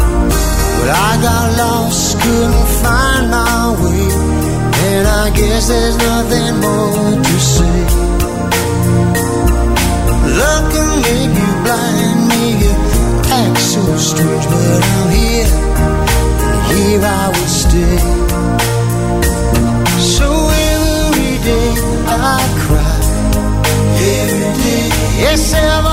[0.83, 4.03] But I got lost, couldn't find my way,
[4.91, 7.79] and I guess there's nothing more to say.
[10.41, 12.75] Love can make you blind, make you
[13.31, 15.51] act so strange, but I'm here,
[16.51, 17.97] and here I will stay.
[20.03, 20.27] So
[20.67, 21.69] every day
[22.11, 22.95] I cry,
[24.19, 24.87] every day,
[25.23, 25.92] yes, every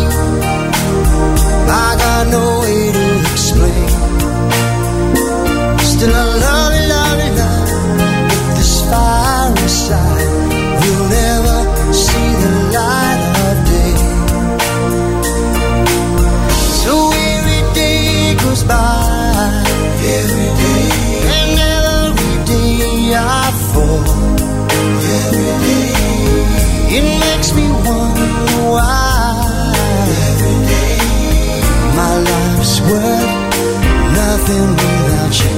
[34.19, 35.57] nothing without you.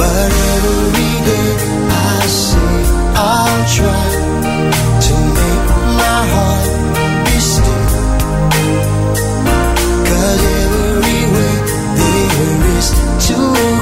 [0.00, 1.50] But every day
[1.90, 2.74] I say
[3.14, 4.06] I'll try
[5.06, 5.66] to make
[6.00, 6.68] my heart
[7.26, 7.38] be
[10.62, 11.54] every way
[11.98, 12.88] there is
[13.26, 13.36] to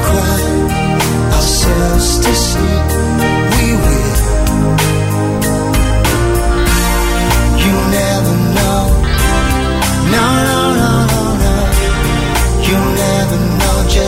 [0.07, 0.35] cry.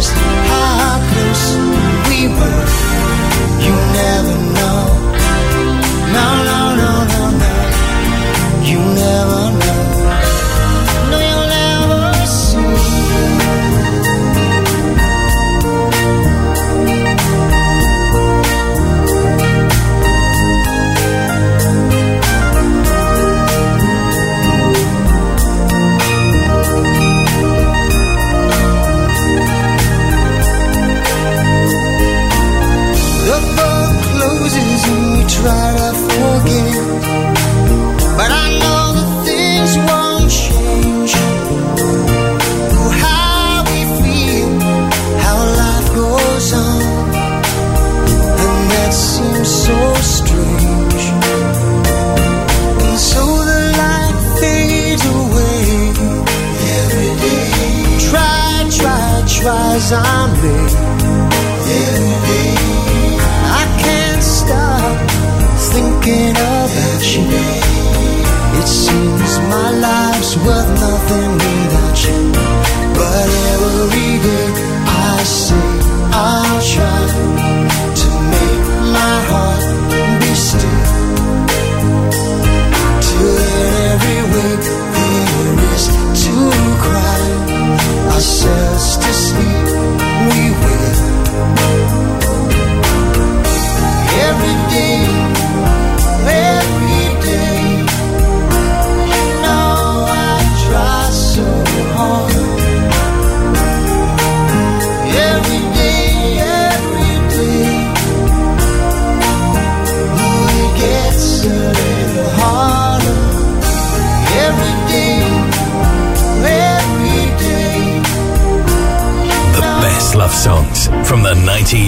[0.06, 0.18] Just
[0.48, 1.56] how close
[2.08, 2.85] we were.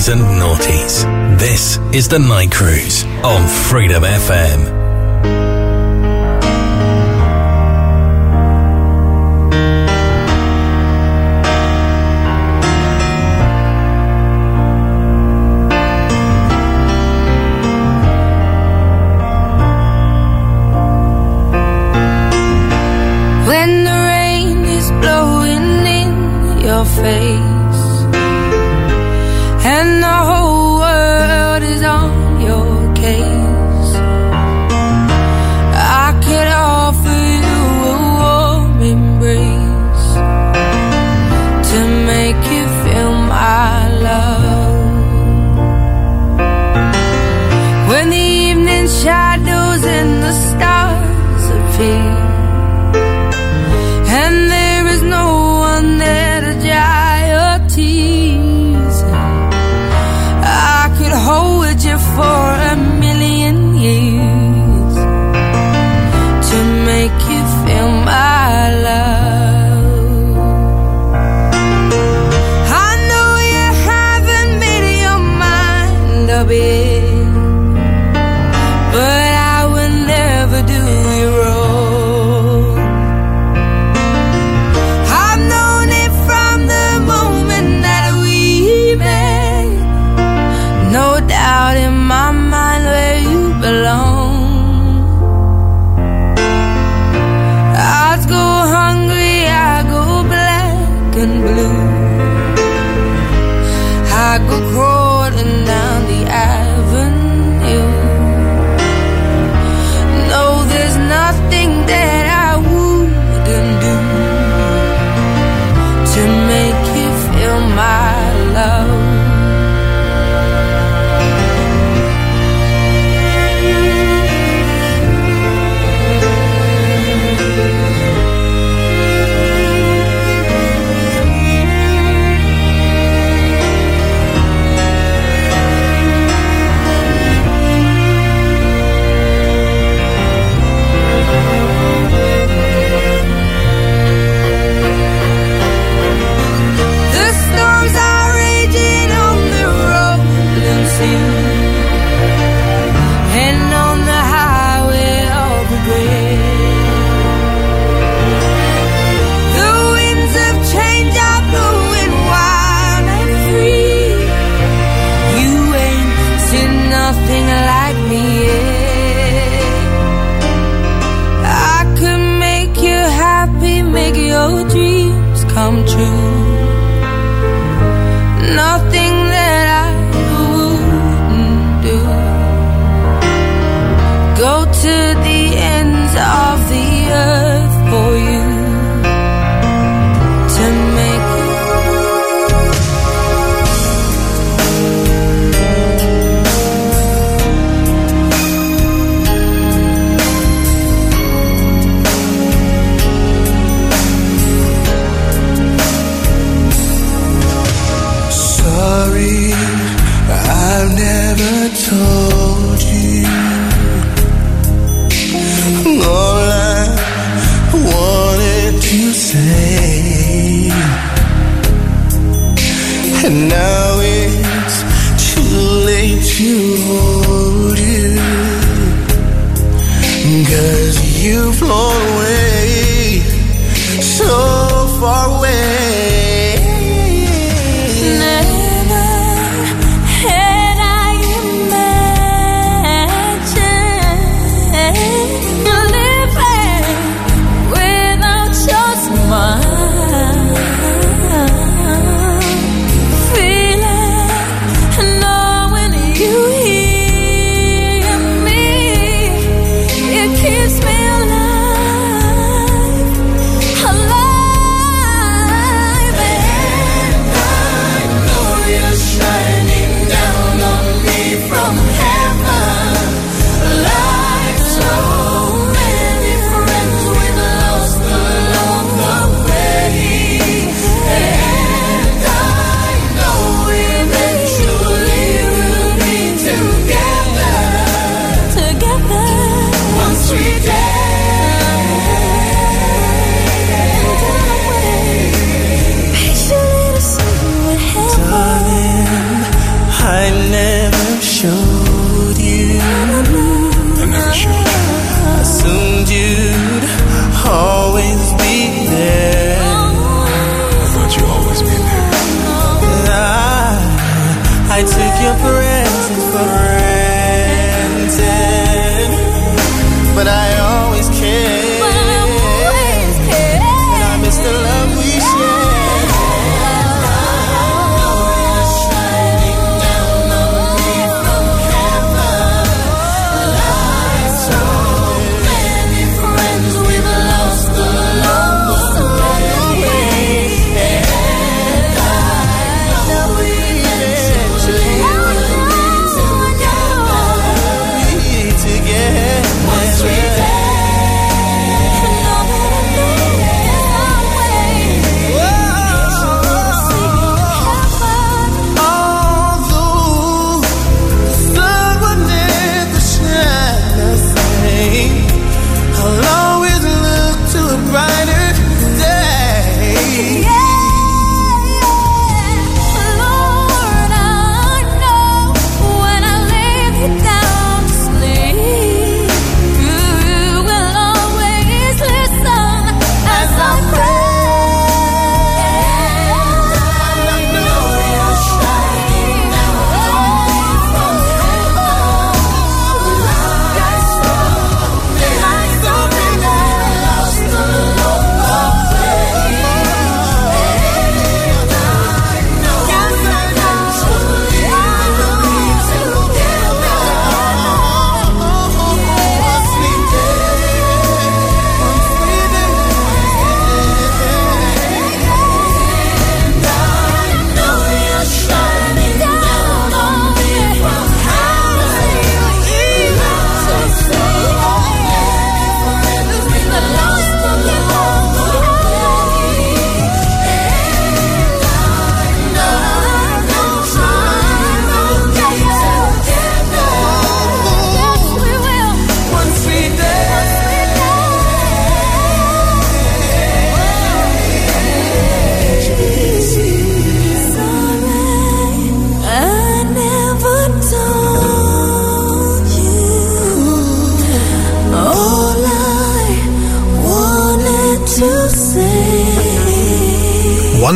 [0.09, 1.05] and noughties.
[1.39, 4.78] This is the Night Cruise on Freedom FM.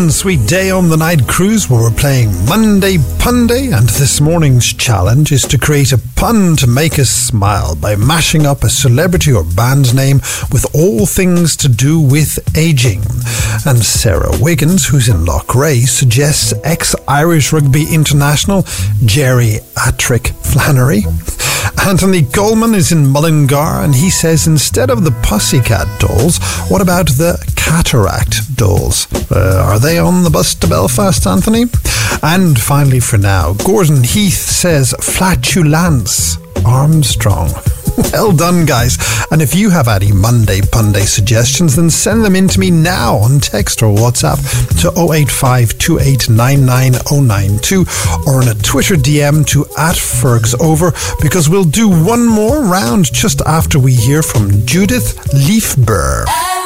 [0.02, 4.72] One sweet day on the night cruise where we're playing Monday Punday, and this morning's
[4.72, 9.32] challenge is to create a pun to make us smile by mashing up a celebrity
[9.32, 10.16] or band name
[10.50, 13.02] with all things to do with aging.
[13.64, 18.64] And Sarah Wiggins, who's in Loughrea, suggests ex Irish rugby international
[19.04, 21.04] Jerry Atrick Flannery.
[21.86, 26.38] Anthony Coleman is in Mullingar and he says instead of the Pussycat dolls,
[26.68, 27.38] what about the
[27.72, 29.08] Cataract dolls?
[29.32, 31.64] Uh, are they on the bus to Belfast, Anthony?
[32.22, 36.36] And finally, for now, Gordon Heath says Flatulence
[36.66, 37.50] Armstrong.
[38.12, 38.96] Well done, guys.
[39.30, 43.16] And if you have any Monday Punday suggestions, then send them in to me now
[43.16, 44.38] on text or WhatsApp
[44.80, 45.78] to 085
[48.26, 53.12] or on a Twitter DM to at Fergs Over because we'll do one more round
[53.12, 56.61] just after we hear from Judith Leafbur.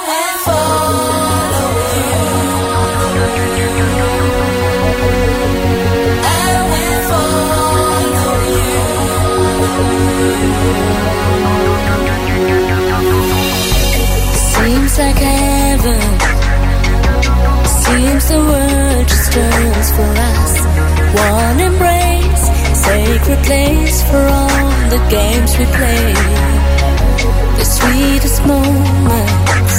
[25.10, 26.12] Games we play.
[27.58, 29.75] The sweetest moments,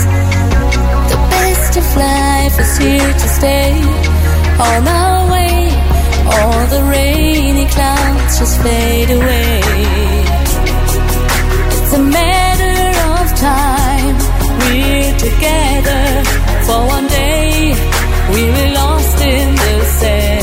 [1.77, 3.81] best of life is here to stay.
[4.59, 5.69] On our way,
[6.25, 9.61] all the rainy clouds just fade away.
[11.81, 12.79] It's a matter
[13.13, 14.15] of time.
[14.59, 16.23] We're together
[16.65, 17.73] for one day.
[18.33, 20.36] We were lost in the sand.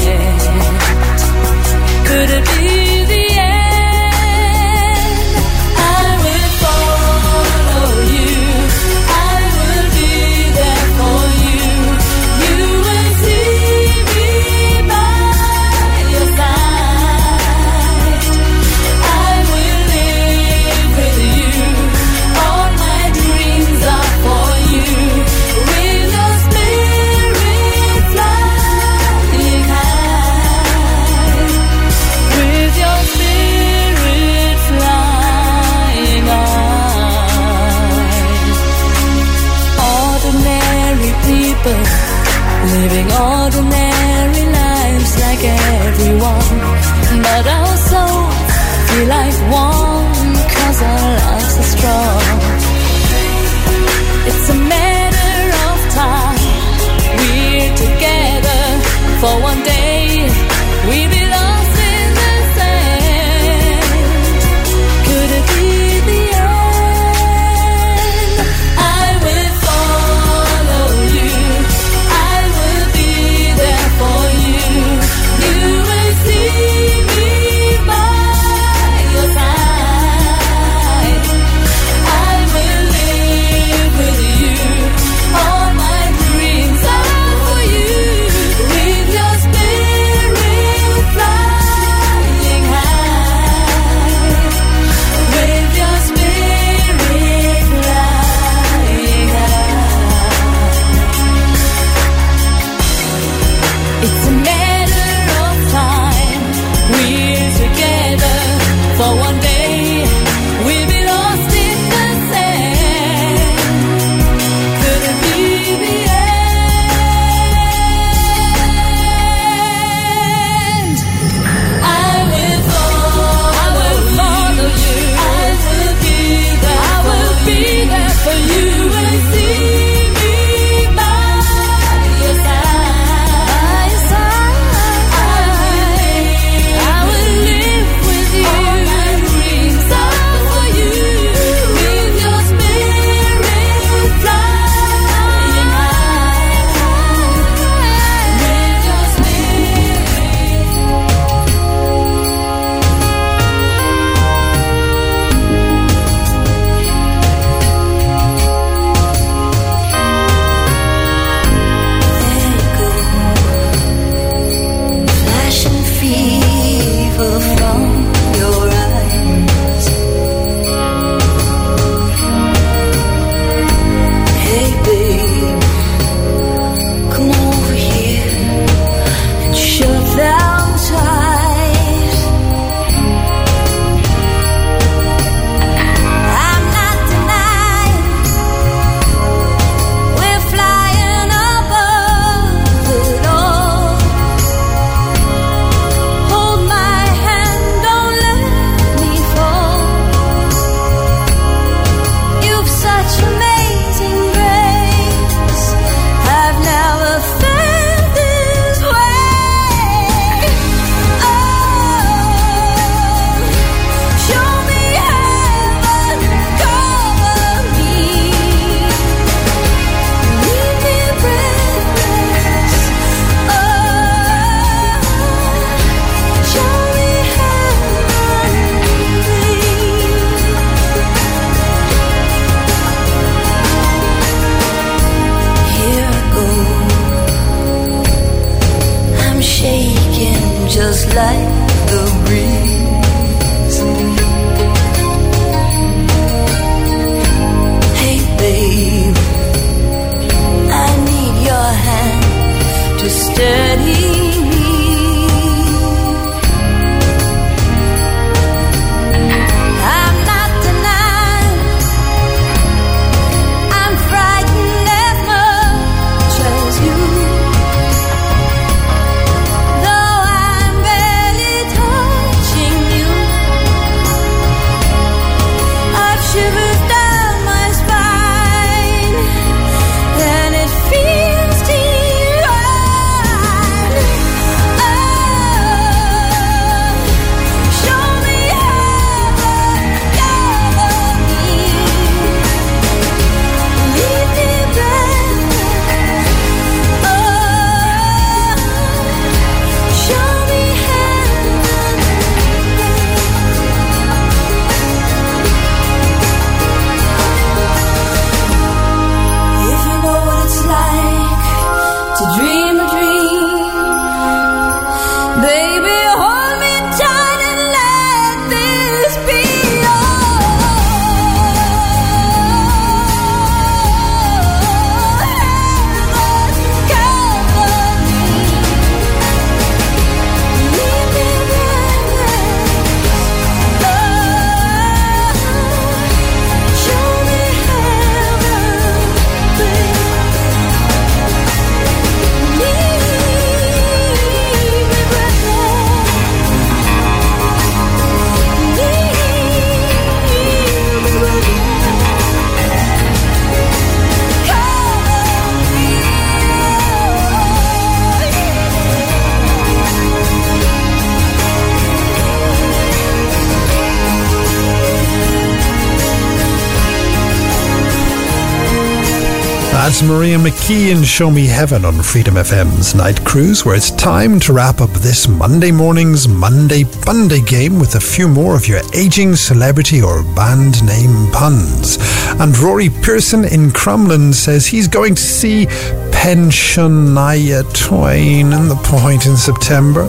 [369.94, 374.40] That's Maria McKee and Show Me Heaven on Freedom FM's Night Cruise, where it's time
[374.40, 378.80] to wrap up this Monday morning's Monday Punday game with a few more of your
[378.92, 381.98] aging celebrity or band name puns.
[382.40, 385.66] And Rory Pearson in Crumlin says he's going to see
[386.10, 390.06] Pensionia Twain in the point in September.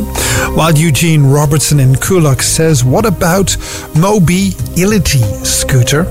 [0.55, 3.55] While Eugene Robertson in Coolock says, What about
[3.95, 6.05] Mobility Scooter?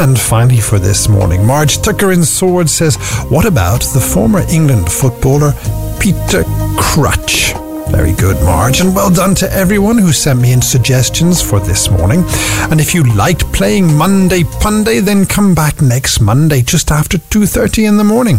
[0.00, 2.96] And finally, for this morning, Marge Tucker in Swords says,
[3.28, 5.52] What about the former England footballer
[6.00, 6.42] Peter
[6.78, 7.52] Crutch?
[7.90, 11.90] Very good, Marge, and well done to everyone who sent me in suggestions for this
[11.90, 12.24] morning.
[12.70, 17.86] And if you liked playing Monday Punday, then come back next Monday just after 2.30
[17.86, 18.38] in the morning.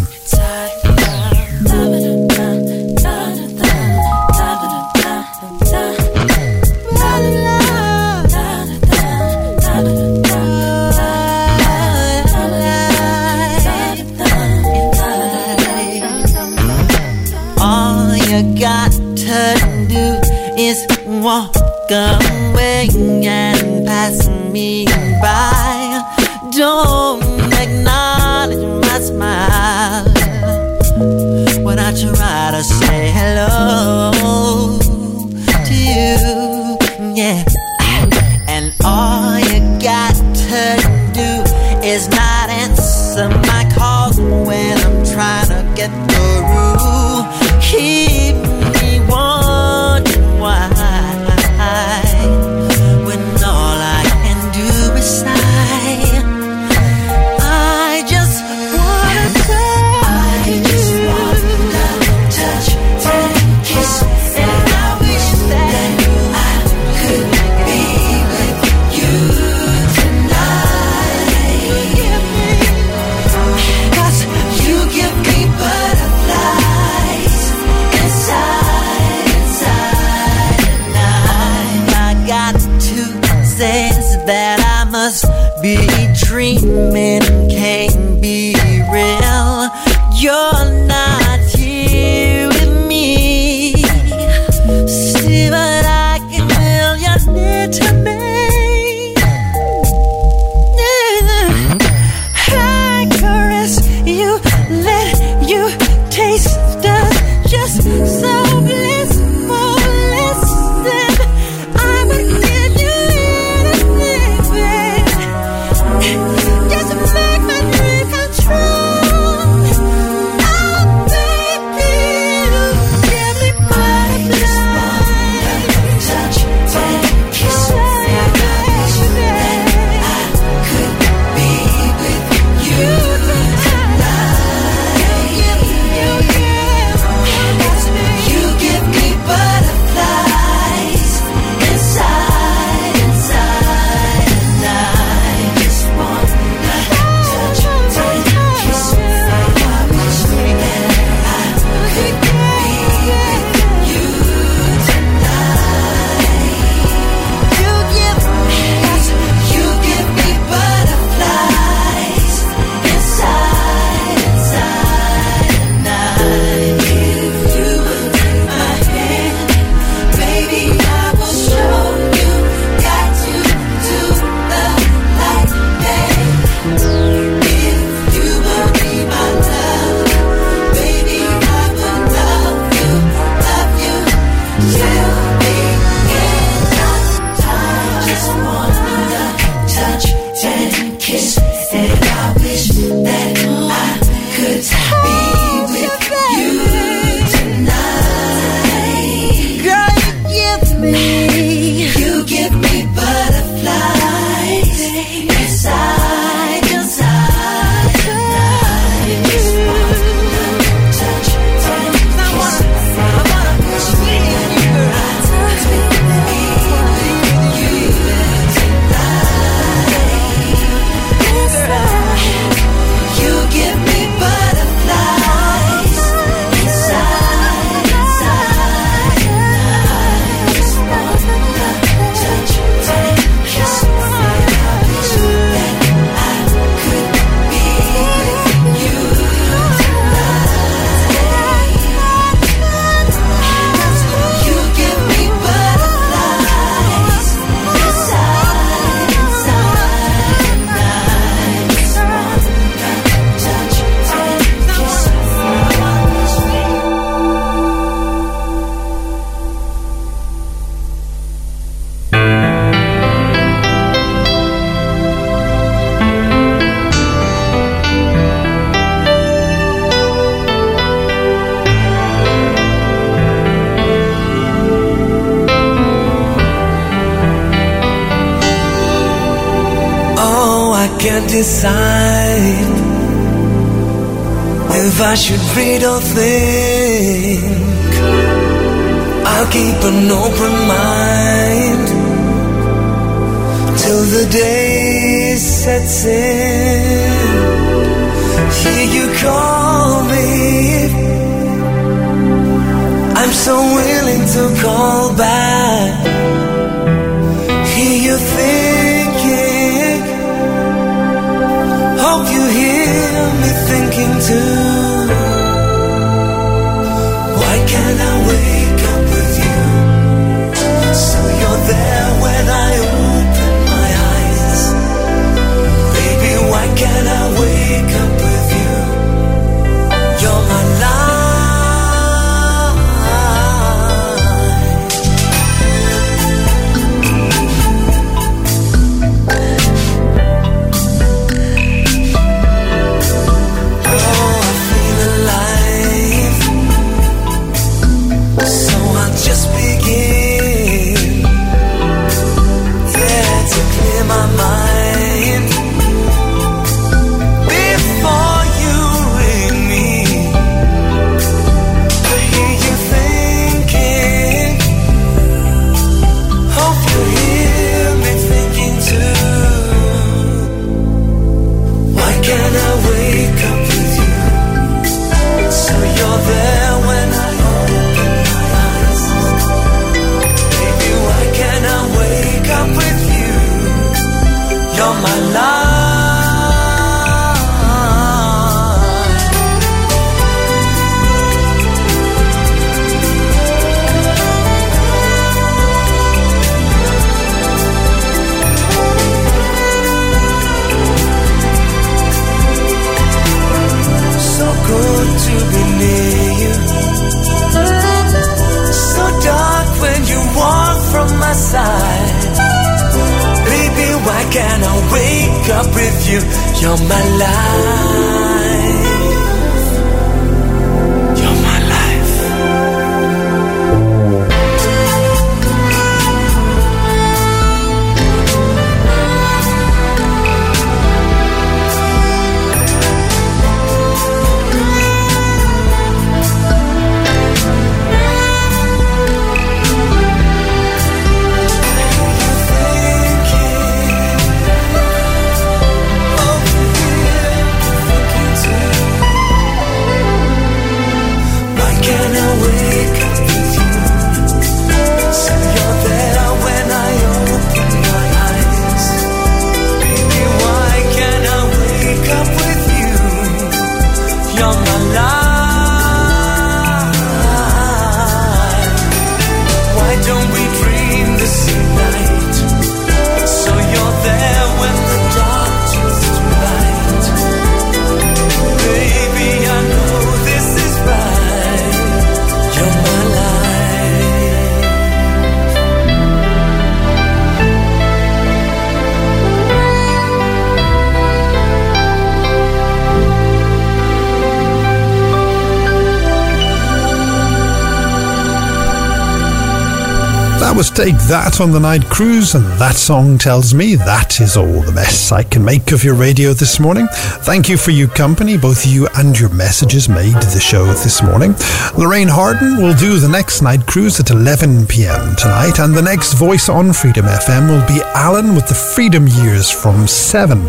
[501.12, 505.12] that on the night cruise, and that song tells me that is all the mess
[505.12, 506.88] I can make of your radio this morning.
[507.28, 508.38] Thank you for your company.
[508.38, 511.36] Both you and your messages made the show this morning.
[511.78, 515.18] Lorraine Harden will do the next night cruise at 11 p.m.
[515.18, 519.52] tonight, and the next voice on Freedom FM will be Alan with the Freedom Years
[519.52, 520.40] from 7.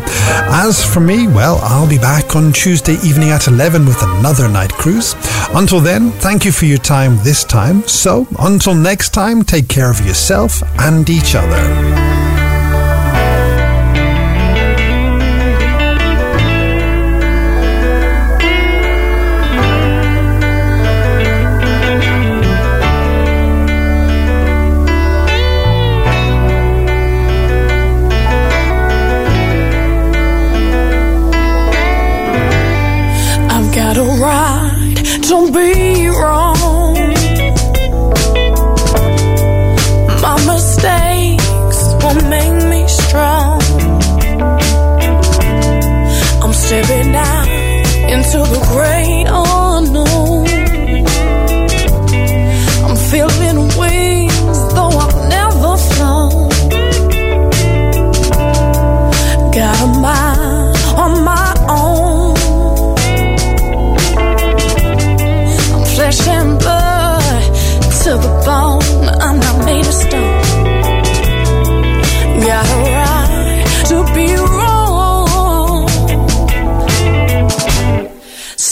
[0.54, 4.72] As for me, well, I'll be back on Tuesday evening at 11 with another night
[4.72, 5.16] cruise.
[5.54, 7.82] Until then, thank you for your time this time.
[7.88, 12.11] So, until next time, take care of yourself yourself and each other.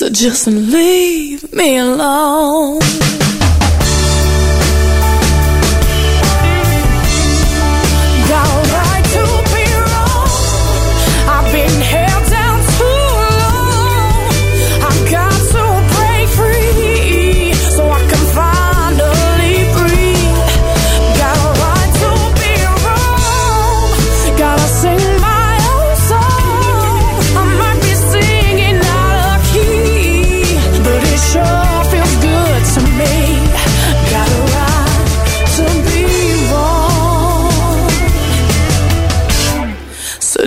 [0.00, 2.89] So just leave me alone.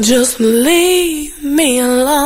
[0.03, 2.22] just leave me alone.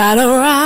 [0.00, 0.59] gotta ride.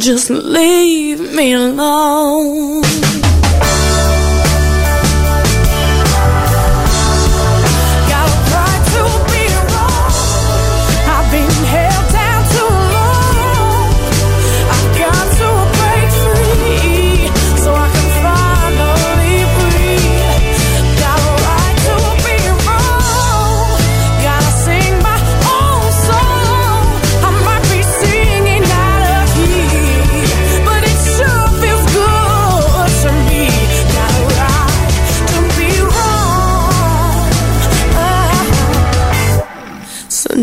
[0.00, 2.61] just leave me alone.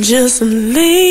[0.10, 1.09] just leave.